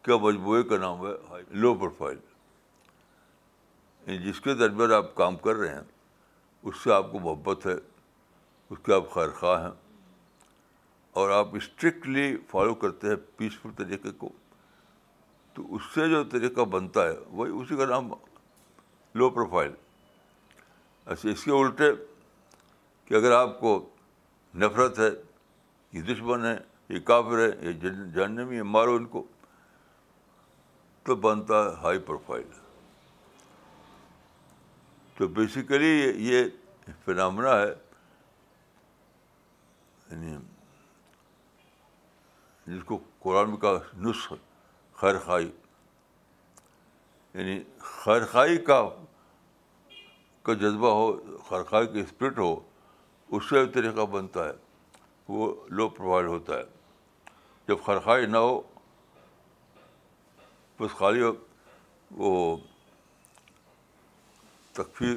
[0.07, 2.19] کا مجموعے کا نام ہے لو پروفائل
[4.07, 5.85] یعنی جس کے درمیان آپ کام کر رہے ہیں
[6.69, 7.75] اس سے آپ کو محبت ہے
[8.71, 9.82] اس کے آپ خیر خواہ ہیں
[11.21, 14.29] اور آپ اسٹرکٹلی فالو کرتے ہیں پیسفل طریقے کو
[15.55, 18.09] تو اس سے جو طریقہ بنتا ہے وہی اسی کا نام
[19.21, 19.73] لو پروفائل
[21.11, 21.91] ایسے اس کے الٹے
[23.07, 23.73] کہ اگر آپ کو
[24.63, 25.09] نفرت ہے
[25.93, 26.57] یہ دشمن ہے
[26.95, 29.25] یہ کافر ہے یہ جاننے میں مارو ان کو
[31.07, 32.43] تو بنتا ہے ہائی پروفائل
[35.19, 35.93] تو بیسیکلی
[36.33, 36.45] یہ
[37.05, 37.69] فنامنا ہے
[40.11, 40.37] یعنی
[42.67, 44.33] جس کو قرآن کا نسخ
[45.01, 45.51] خیر خائی
[47.35, 47.59] یعنی
[48.03, 48.81] خیر خائی کا
[50.43, 51.11] کا جذبہ ہو
[51.49, 52.55] خیر خائی کی اسپرٹ ہو
[53.37, 54.53] اس سے طریقہ بنتا ہے
[55.29, 56.63] وہ لو پروفائل ہوتا ہے
[57.69, 58.61] جب خیر خائی نہ ہو
[60.81, 61.31] بس خالی ہو
[62.23, 62.57] وہ
[64.77, 65.17] تکفیر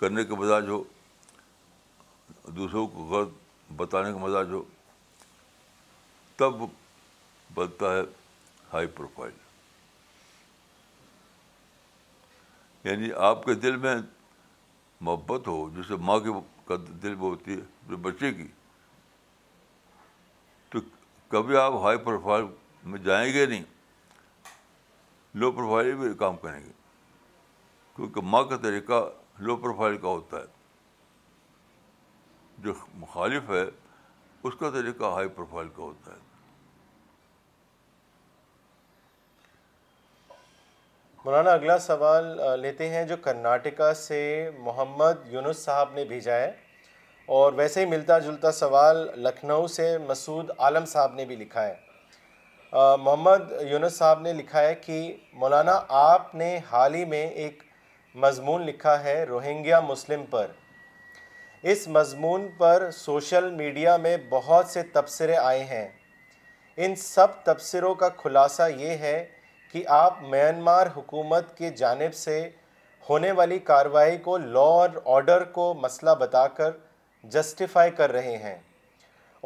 [0.00, 0.82] کرنے کے مزاج ہو
[2.56, 4.62] دوسروں کو غلط بتانے کا مزاج ہو
[6.40, 6.62] تب
[7.56, 8.00] بنتا ہے
[8.72, 9.32] ہائی پروفائل
[12.88, 13.94] یعنی آپ کے دل میں
[15.08, 18.46] محبت ہو جیسے ماں کے دل میں ہوتی ہے بچے کی
[20.70, 20.76] تو
[21.34, 22.44] کبھی آپ ہائی پروفائل
[22.92, 23.62] میں جائیں گے نہیں
[25.42, 26.72] لو پروفائل بھی کام کریں گے
[27.96, 28.98] کیونکہ ماں کا طریقہ
[29.48, 30.48] لو پروفائل کا ہوتا ہے
[32.64, 32.70] جو
[33.04, 33.62] مخالف ہے
[34.42, 36.18] اس کا طریقہ ہائی پروفائل کا ہوتا ہے
[41.24, 42.24] مولانا اگلا سوال
[42.60, 44.20] لیتے ہیں جو کرناٹکا سے
[44.58, 46.50] محمد یونس صاحب نے بھیجا ہے
[47.38, 51.74] اور ویسے ہی ملتا جلتا سوال لکھنؤ سے مسعود عالم صاحب نے بھی لکھا ہے
[53.04, 54.96] محمد یونس صاحب نے لکھا ہے کہ
[55.42, 57.62] مولانا آپ نے حال ہی میں ایک
[58.24, 60.46] مضمون لکھا ہے روہنگیا مسلم پر
[61.72, 65.86] اس مضمون پر سوشل میڈیا میں بہت سے تبصرے آئے ہیں
[66.84, 69.22] ان سب تبصروں کا خلاصہ یہ ہے
[69.72, 72.48] کہ آپ میانمار حکومت کے جانب سے
[73.08, 76.70] ہونے والی کارروائی کو اور آرڈر کو مسئلہ بتا کر
[77.32, 78.56] جسٹیفائی کر رہے ہیں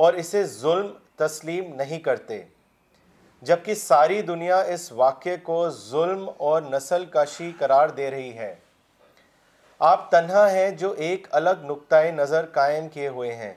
[0.05, 0.93] اور اسے ظلم
[1.25, 2.43] تسلیم نہیں کرتے
[3.49, 8.55] جبکہ ساری دنیا اس واقعے کو ظلم اور نسل کشی قرار دے رہی ہے
[9.93, 13.53] آپ تنہا ہیں جو ایک الگ نقطۂ نظر قائم کیے ہوئے ہیں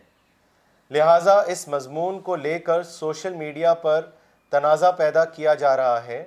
[0.95, 4.09] لہٰذا اس مضمون کو لے کر سوشل میڈیا پر
[4.51, 6.25] تنازع پیدا کیا جا رہا ہے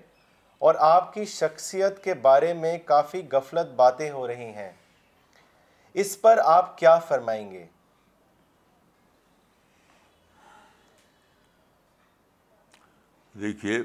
[0.69, 4.71] اور آپ کی شخصیت کے بارے میں کافی غفلت باتیں ہو رہی ہیں
[6.03, 7.65] اس پر آپ کیا فرمائیں گے
[13.41, 13.79] دیکھیے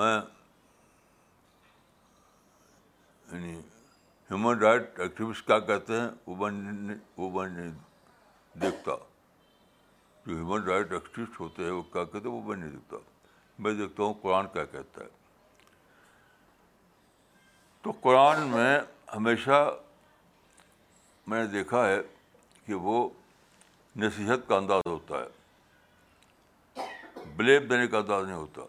[0.00, 0.14] میں
[3.32, 7.70] یعنی رائٹ کہتے ہیں وہ بننے وہ نہیں
[8.62, 8.92] دیکھتا
[10.26, 13.07] جو ہیومن رائٹ ایکٹیوسٹ ہوتے ہیں وہ کیا کہتے ہیں وہ نہیں دیکھتا
[13.62, 15.08] میں دیکھتا ہوں قرآن کیا کہتا ہے
[17.82, 18.78] تو قرآن میں
[19.14, 19.60] ہمیشہ
[21.26, 21.98] میں نے دیکھا ہے
[22.66, 23.08] کہ وہ
[24.02, 25.36] نصیحت کا انداز ہوتا ہے
[27.36, 28.62] بلیم دینے کا انداز نہیں ہوتا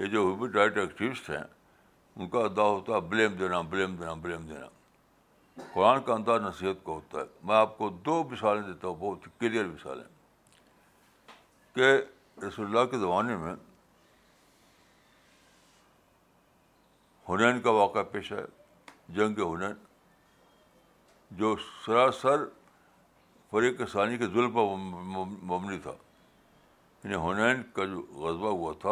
[0.00, 1.42] یہ جو ہیومن ڈائٹ ایکٹیوسٹ ہیں
[2.16, 4.66] ان کا ادا ہوتا ہے بلیم دینا بلیم دینا بلیم دینا
[5.72, 9.28] قرآن کا انداز نصیحت کا ہوتا ہے میں آپ کو دو مثالیں دیتا ہوں بہت
[9.40, 10.04] کلیئر مثالیں
[11.74, 11.90] کہ
[12.46, 13.54] رسول اللہ کے زمانے میں
[17.30, 18.44] ہنین کا واقعہ پیش ہے
[19.16, 19.72] جنگ ہنین
[21.38, 21.54] جو
[21.84, 22.44] سراسر
[23.50, 24.74] فریق ثانی کے ظلم پر
[25.52, 25.92] مبنی تھا
[27.04, 28.90] یعنی ہنین کا جو غذبہ ہوا تھا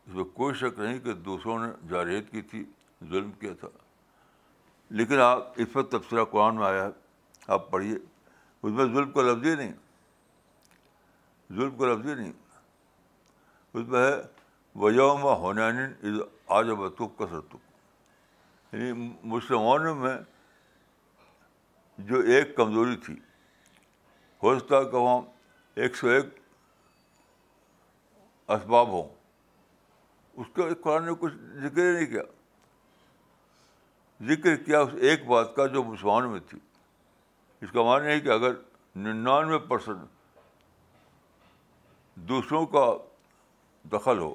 [0.00, 2.64] اس میں کوئی شک نہیں کہ دوسروں نے جارحیت کی تھی
[3.10, 3.68] ظلم کیا تھا
[5.00, 6.90] لیکن آپ اس وقت تبصرہ قرآن میں آیا ہے
[7.56, 9.72] آپ پڑھیے اس میں ظلم کا لفظ ہی نہیں
[11.56, 12.32] ظلم کا لفظ ہی نہیں
[13.74, 14.18] اس میں ہے
[14.82, 16.20] وجوم ہنین
[16.58, 17.54] آجبۃ کثرت
[18.74, 18.92] یعنی
[19.34, 20.16] مسلمانوں میں
[22.08, 23.14] جو ایک کمزوری تھی
[24.42, 25.20] ہو سکتا ہے کہ وہاں
[25.82, 26.26] ایک سو ایک
[28.56, 29.08] اسباب ہوں
[30.42, 31.34] اس کا قرآن نے کچھ
[31.64, 32.22] ذکر نہیں کیا
[34.32, 36.58] ذکر کیا اس ایک بات کا جو مسلمانوں میں تھی
[37.66, 38.52] اس کا ماننا ہے کہ اگر
[39.06, 40.18] ننانوے پرسنٹ
[42.30, 42.84] دوسروں کا
[43.92, 44.34] دخل ہو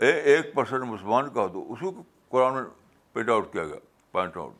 [0.00, 2.62] ایک پرسنٹ مسلمان کا تو اسی کو قرآن میں
[3.12, 3.78] پینٹ آؤٹ کیا گیا
[4.12, 4.54] پوائنٹ آؤٹ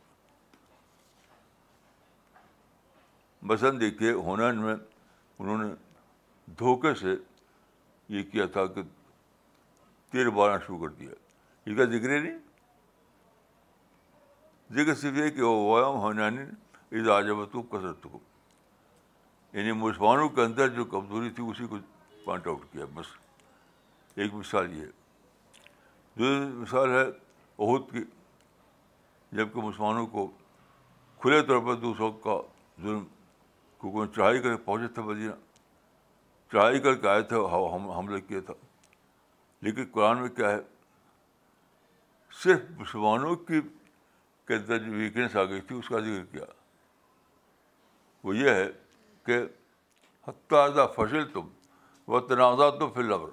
[3.51, 4.75] مثلاً دیکھیے ہونین میں
[5.39, 5.73] انہوں نے
[6.59, 7.15] دھوکے سے
[8.17, 8.83] یہ کیا تھا کہ
[10.11, 11.11] تیر بارہ شروع کر دیا
[11.69, 12.39] یہ کا ذکر نہیں
[14.77, 15.79] ذکر صرف یہ کہ وہ
[16.95, 18.19] از آجبت کو کثرت کو
[19.53, 21.77] یعنی مسلمانوں کے اندر جو کمزوری تھی اسی کو
[22.25, 23.07] پوائنٹ آؤٹ کیا بس
[24.17, 24.91] ایک مثال یہ ہے
[26.17, 27.05] دوسری مثال ہے
[27.65, 28.03] عہد کی
[29.37, 30.27] جبکہ مسلمانوں کو
[31.21, 32.37] کھلے طور پر دوسروں کا
[32.83, 33.05] ظلم
[33.81, 35.33] کیونکہ چڑھائی کر کے پہنچے تھے مدینہ
[36.53, 37.37] چڑھائی کر کے آئے تھے
[37.97, 38.55] حملے کیا تھا
[39.67, 40.59] لیکن قرآن میں کیا ہے
[42.43, 43.61] صرف مسلمانوں کی
[44.49, 46.45] کے اندر جو ویکنیس آ گئی تھی اس کا ذکر کیا
[48.25, 48.67] وہ یہ ہے
[49.27, 49.39] کہ
[50.29, 51.49] حتیٰ فصل تم
[52.07, 53.31] وہ تنازع تو پھر لبر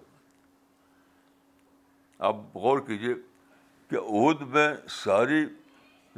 [2.27, 3.13] آپ غور کیجیے
[3.89, 4.67] کہ عہد میں
[5.03, 5.43] ساری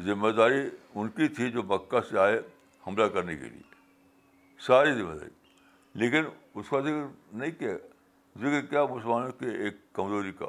[0.05, 0.59] ذمہ داری
[0.95, 2.39] ان کی تھی جو مکہ سے آئے
[2.87, 3.61] حملہ کرنے کے لیے
[4.67, 5.29] ساری ذمہ داری
[6.03, 6.25] لیکن
[6.59, 7.05] اس کا ذکر
[7.39, 7.75] نہیں کیا
[8.41, 10.45] ذکر کیا مسلمانوں کے ایک کمزوری کا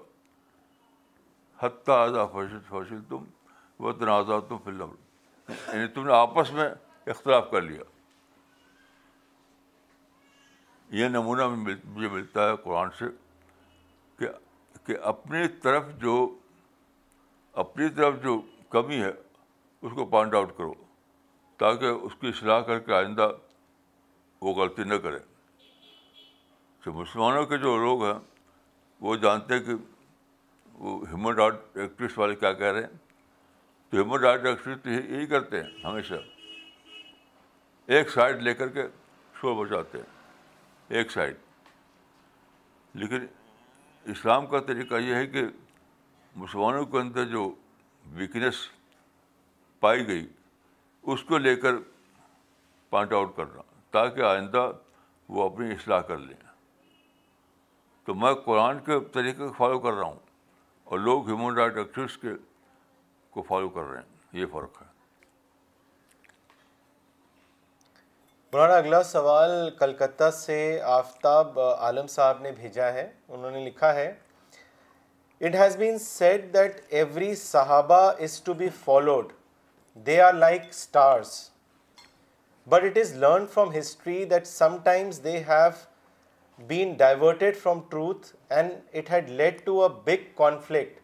[1.62, 3.24] حتیٰ آزاد فوشل تم
[3.84, 4.94] و تنازع تم فلم
[5.48, 6.68] یعنی تم نے آپس میں
[7.12, 7.82] اختلاف کر لیا
[11.00, 13.04] یہ نمونہ مجھے ملتا ہے قرآن سے
[14.86, 16.14] کہ اپنی طرف جو
[17.62, 20.72] اپنی طرف جو کمی ہے اس کو پوائنٹ آؤٹ کرو
[21.58, 23.30] تاکہ اس کی اصلاح کر کے آئندہ
[24.40, 25.18] وہ غلطی نہ کرے
[26.84, 28.18] تو مسلمانوں کے جو لوگ ہیں
[29.00, 29.72] وہ جانتے ہیں کہ
[30.84, 32.96] وہ ہیومن رائٹ ایکٹیوسٹ والے کیا کہہ رہے ہیں
[33.90, 36.14] تو ہیومن رائٹ ایکٹیوسٹ یہی کرتے ہیں ہمیشہ
[37.96, 38.86] ایک سائڈ لے کر کے
[39.40, 41.36] شور بچاتے ہیں ایک سائڈ
[43.02, 43.26] لیکن
[44.10, 45.42] اسلام کا طریقہ یہ ہے کہ
[46.36, 47.50] مسلمانوں کے اندر جو
[48.12, 48.54] ویکنیس
[49.80, 50.26] پائی گئی
[51.12, 51.74] اس کو لے کر
[52.90, 54.70] پوائنٹ آؤٹ کر رہا تاکہ آئندہ
[55.36, 56.36] وہ اپنی اصلاح کر لیں
[58.04, 60.18] تو میں قرآن کے طریقے کو فالو کر رہا ہوں
[60.90, 62.34] اور لوگ ہیومن رائٹ ایکٹیوسٹ کے
[63.34, 64.90] کو فالو کر رہے ہیں یہ فرق ہے
[68.54, 70.56] مولانا اگلا سوال کلکتہ سے
[70.96, 74.06] آفتاب عالم صاحب نے بھیجا ہے انہوں نے لکھا ہے
[75.46, 79.32] it has been said that every صحابہ is to be followed
[80.06, 81.30] they are like stars
[82.74, 84.46] but it is learn from history that
[84.84, 88.26] sometimes they have been diverted from truth
[88.56, 91.00] and it had led to a big conflict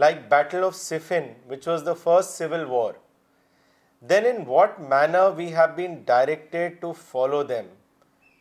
[0.00, 3.02] like battle of Siffin which was the first civil war
[4.08, 7.66] then in what manner we have been directed to follow them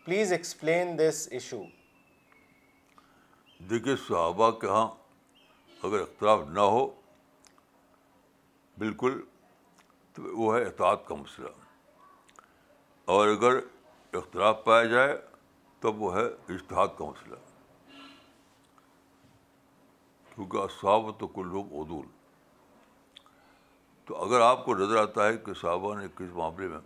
[0.06, 1.62] please explain this issue
[3.70, 4.88] دیکھیے صحابہ کے یہاں
[5.84, 6.86] اگر اختلاف نہ ہو
[8.78, 9.20] بالکل
[10.16, 11.50] تو وہ ہے اطاعت کا مسئلہ
[13.16, 13.60] اور اگر
[14.22, 15.16] اختلاف پایا جائے
[15.86, 17.36] تب وہ ہے اشتہاد کا مسئلہ
[20.36, 22.06] کیونکہ صحابہ تو کو لوگ عدول
[24.06, 26.80] تو اگر آپ کو نظر آتا ہے کہ صحابہ نے کس معاملے میں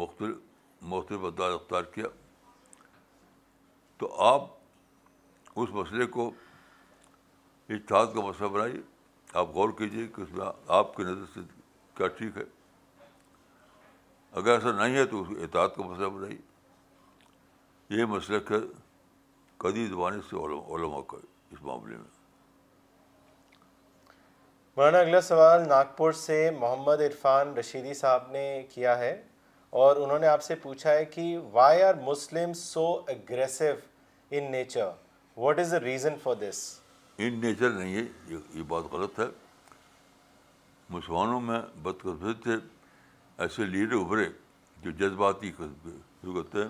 [0.00, 0.36] مختلف
[0.92, 2.06] مختلف انداز اختیار کیا
[3.98, 4.44] تو آپ
[5.60, 6.30] اس مسئلے کو
[7.76, 8.80] اتحاد کا مسئلہ بنائیے
[9.40, 10.46] آپ غور کیجیے کہ اس میں
[10.78, 11.40] آپ کی نظر سے
[11.96, 12.42] کیا ٹھیک ہے
[14.40, 16.38] اگر ایسا نہیں ہے تو اس اتحاد کا مسئلہ بنائیے
[18.00, 18.58] یہ مسئلہ ہے
[19.64, 20.36] قدی زبانی سے
[20.74, 21.18] علماء کا
[21.50, 22.15] اس معاملے میں
[24.76, 28.42] مولانا اگلا سوال ناگپور سے محمد عرفان رشیدی صاحب نے
[28.74, 29.10] کیا ہے
[29.84, 31.22] اور انہوں نے آپ سے پوچھا ہے کہ
[31.52, 33.70] why are Muslim so aggressive
[34.36, 34.88] in nature
[35.36, 36.60] what is the reason for this
[37.18, 38.02] in nature نہیں ہے
[38.54, 39.24] یہ بہت غلط ہے
[40.96, 42.56] مسلمانوں میں بدقسمت سے
[43.42, 44.28] ایسے لیڈر ابھرے
[44.84, 46.68] جو جذباتی کہتے ہیں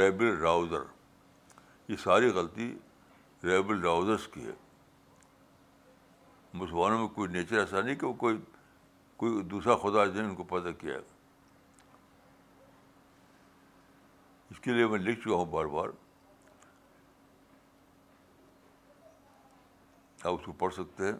[0.00, 0.82] ریبل راؤزر
[1.88, 2.74] یہ ساری غلطی
[3.52, 4.62] ریبل راؤزرس کی ہے
[6.60, 8.36] مسلمانوں میں کوئی نیچر ایسا نہیں کہ وہ کوئی
[9.18, 11.12] کوئی دوسرا خدا جن ان کو پیدا کیا ہے
[14.50, 15.88] اس کے لیے میں لکھ چکا ہوں بار بار
[20.24, 21.16] آپ اس کو پڑھ سکتے ہیں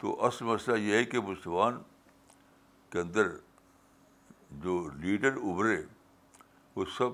[0.00, 1.80] تو اصل مسئلہ یہ ہے کہ مسلمان
[2.92, 3.28] کے اندر
[4.64, 5.80] جو لیڈر ابھرے
[6.76, 7.10] وہ سب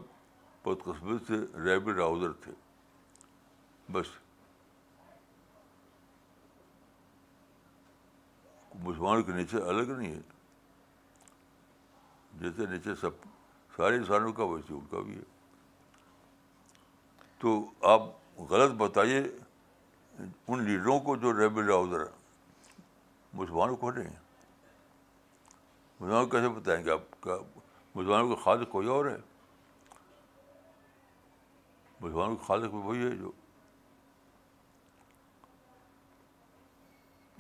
[0.65, 2.53] بدقسمت سے ریبل راؤزر تھے
[3.93, 4.09] بس
[8.85, 10.21] مسلمانوں کے نیچے الگ نہیں ہے
[12.41, 13.11] جیسے نیچے سب
[13.77, 15.23] سارے انسانوں کا ویسے ان کا بھی ہے
[17.41, 17.49] تو
[17.93, 18.03] آپ
[18.51, 21.61] غلط بتائیے ان لیڈروں کو جو کو
[23.91, 24.19] نہیں گے
[26.01, 27.37] مسلمان کیسے بتائیں گے آپ کا
[27.95, 29.17] مسلمانوں کا خالق کوئی اور ہے
[32.01, 33.31] مسلمانوں کا خالق وہی ہے جو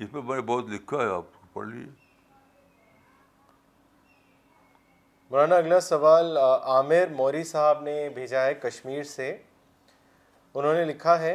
[0.05, 1.24] اس میں نے بہت لکھا ہے آپ
[1.55, 1.90] پڑھ لیجیے
[5.30, 9.30] مولانا اگلا سوال عامر موری صاحب نے بھیجا ہے کشمیر سے
[10.55, 11.34] انہوں نے لکھا ہے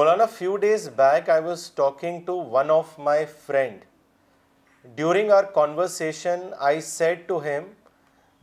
[0.00, 3.84] مولانا few days back I was talking to one of my friend
[4.96, 7.64] during our conversation I said to him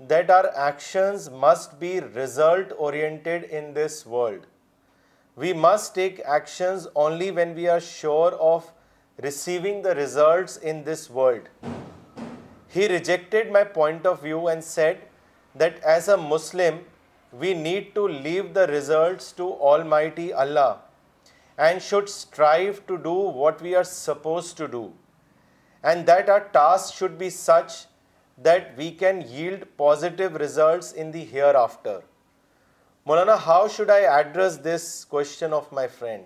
[0.09, 4.45] that our actions must be result oriented in this world
[5.38, 8.71] we we must take actions only when are sure of
[9.17, 11.49] receiving the results in this world.
[12.67, 15.01] He rejected my point of view and said
[15.55, 16.86] that as a Muslim,
[17.32, 20.82] we need to leave the results to Almighty Allah
[21.57, 24.93] and should strive to do what we are supposed to do,
[25.82, 27.86] and that our task should be such
[28.38, 32.03] that we can yield positive results in the hereafter.
[33.07, 36.25] Maulana, how should I address this question of my friend?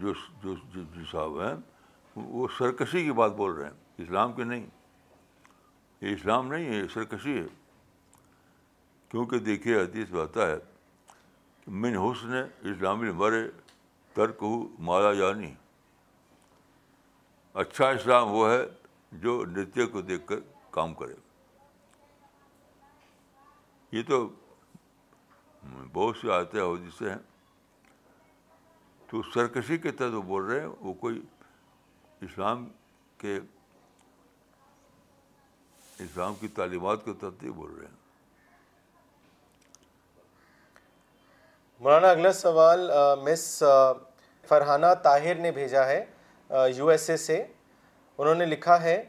[0.00, 0.12] جو
[0.42, 1.54] جو جو صاحب ہیں
[2.14, 4.66] وہ سرکشی کی بات بول رہے ہیں اسلام کی نہیں
[6.00, 7.46] یہ اسلام نہیں ہے یہ سرکشی ہے
[9.10, 10.54] کیونکہ دیکھیے حدیث بات ہے
[11.64, 12.32] کہ من حسن
[12.72, 13.42] اسلامی مرے
[14.14, 14.54] ترک ہو
[14.88, 15.52] مالا جانی یعنی۔
[17.60, 18.60] اچھا اسلام وہ ہے
[19.22, 21.14] جو نتیہ کو دیکھ کر کام کرے
[23.92, 24.28] یہ تو
[25.92, 27.16] بہت سی آتے حدیثیں ہیں
[29.10, 31.20] تو سرکشی کے تحت وہ بول رہے ہیں وہ کوئی
[32.22, 32.66] اسلام
[33.18, 33.38] کے
[36.04, 37.96] اسلام کی تعلیمات کے تحت بول رہے ہیں
[41.80, 42.90] مولانا اگلا سوال
[43.24, 43.62] مس
[44.48, 46.04] فرحانہ طاہر نے بھیجا ہے
[46.76, 47.42] یو ایس اے سے
[48.18, 49.02] انہوں نے لکھا ہے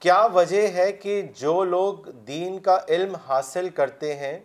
[0.00, 4.38] کیا وجہ ہے کہ جو لوگ دین کا علم حاصل کرتے ہیں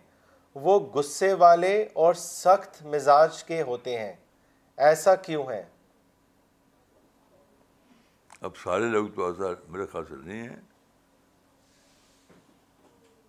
[0.53, 4.13] وہ غصے والے اور سخت مزاج کے ہوتے ہیں
[4.87, 5.63] ایسا کیوں ہے
[8.49, 10.55] اب سارے لوگ تو ایسا میرے خیال سے نہیں ہیں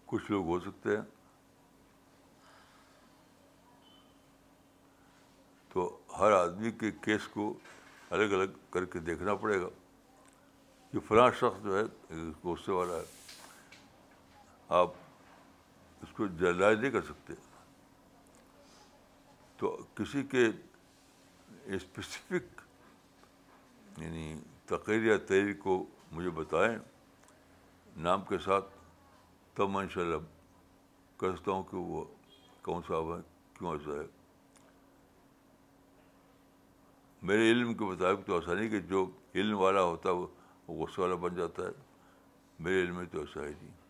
[0.07, 1.03] کچھ لوگ ہو سکتے ہیں
[5.73, 5.87] تو
[6.18, 7.53] ہر آدمی کے کیس کو
[8.11, 9.68] الگ الگ کر کے دیکھنا پڑے گا
[10.95, 12.14] یہ فلاں شخص جو ہے
[12.45, 13.81] غصے والا ہے
[14.81, 15.01] آپ
[16.03, 17.32] اس کو جائز نہیں کر سکتے
[19.59, 20.44] تو کسی کے
[21.76, 22.61] اسپیسیفک
[24.03, 24.34] یعنی
[24.66, 26.76] تقریر یا تحریر کو مجھے بتائیں
[28.07, 28.68] نام کے ساتھ
[29.55, 30.24] تب میں ان شاء اللہ
[31.20, 32.05] کر سکتا ہوں کہ وہ
[32.62, 33.22] کون سا ہوا ہے
[33.59, 34.07] کیوں ایسا ہے
[37.30, 41.00] میرے علم کے مطابق تو ایسا نہیں کہ جو علم والا ہوتا ہے وہ غصہ
[41.00, 41.70] والا بن جاتا ہے
[42.66, 43.80] میرے علم میں تو ایسا ہی نہیں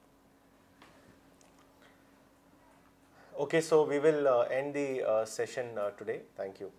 [3.38, 6.22] Okay, so we will uh, end the uh, session uh, today.
[6.36, 6.70] Thank you.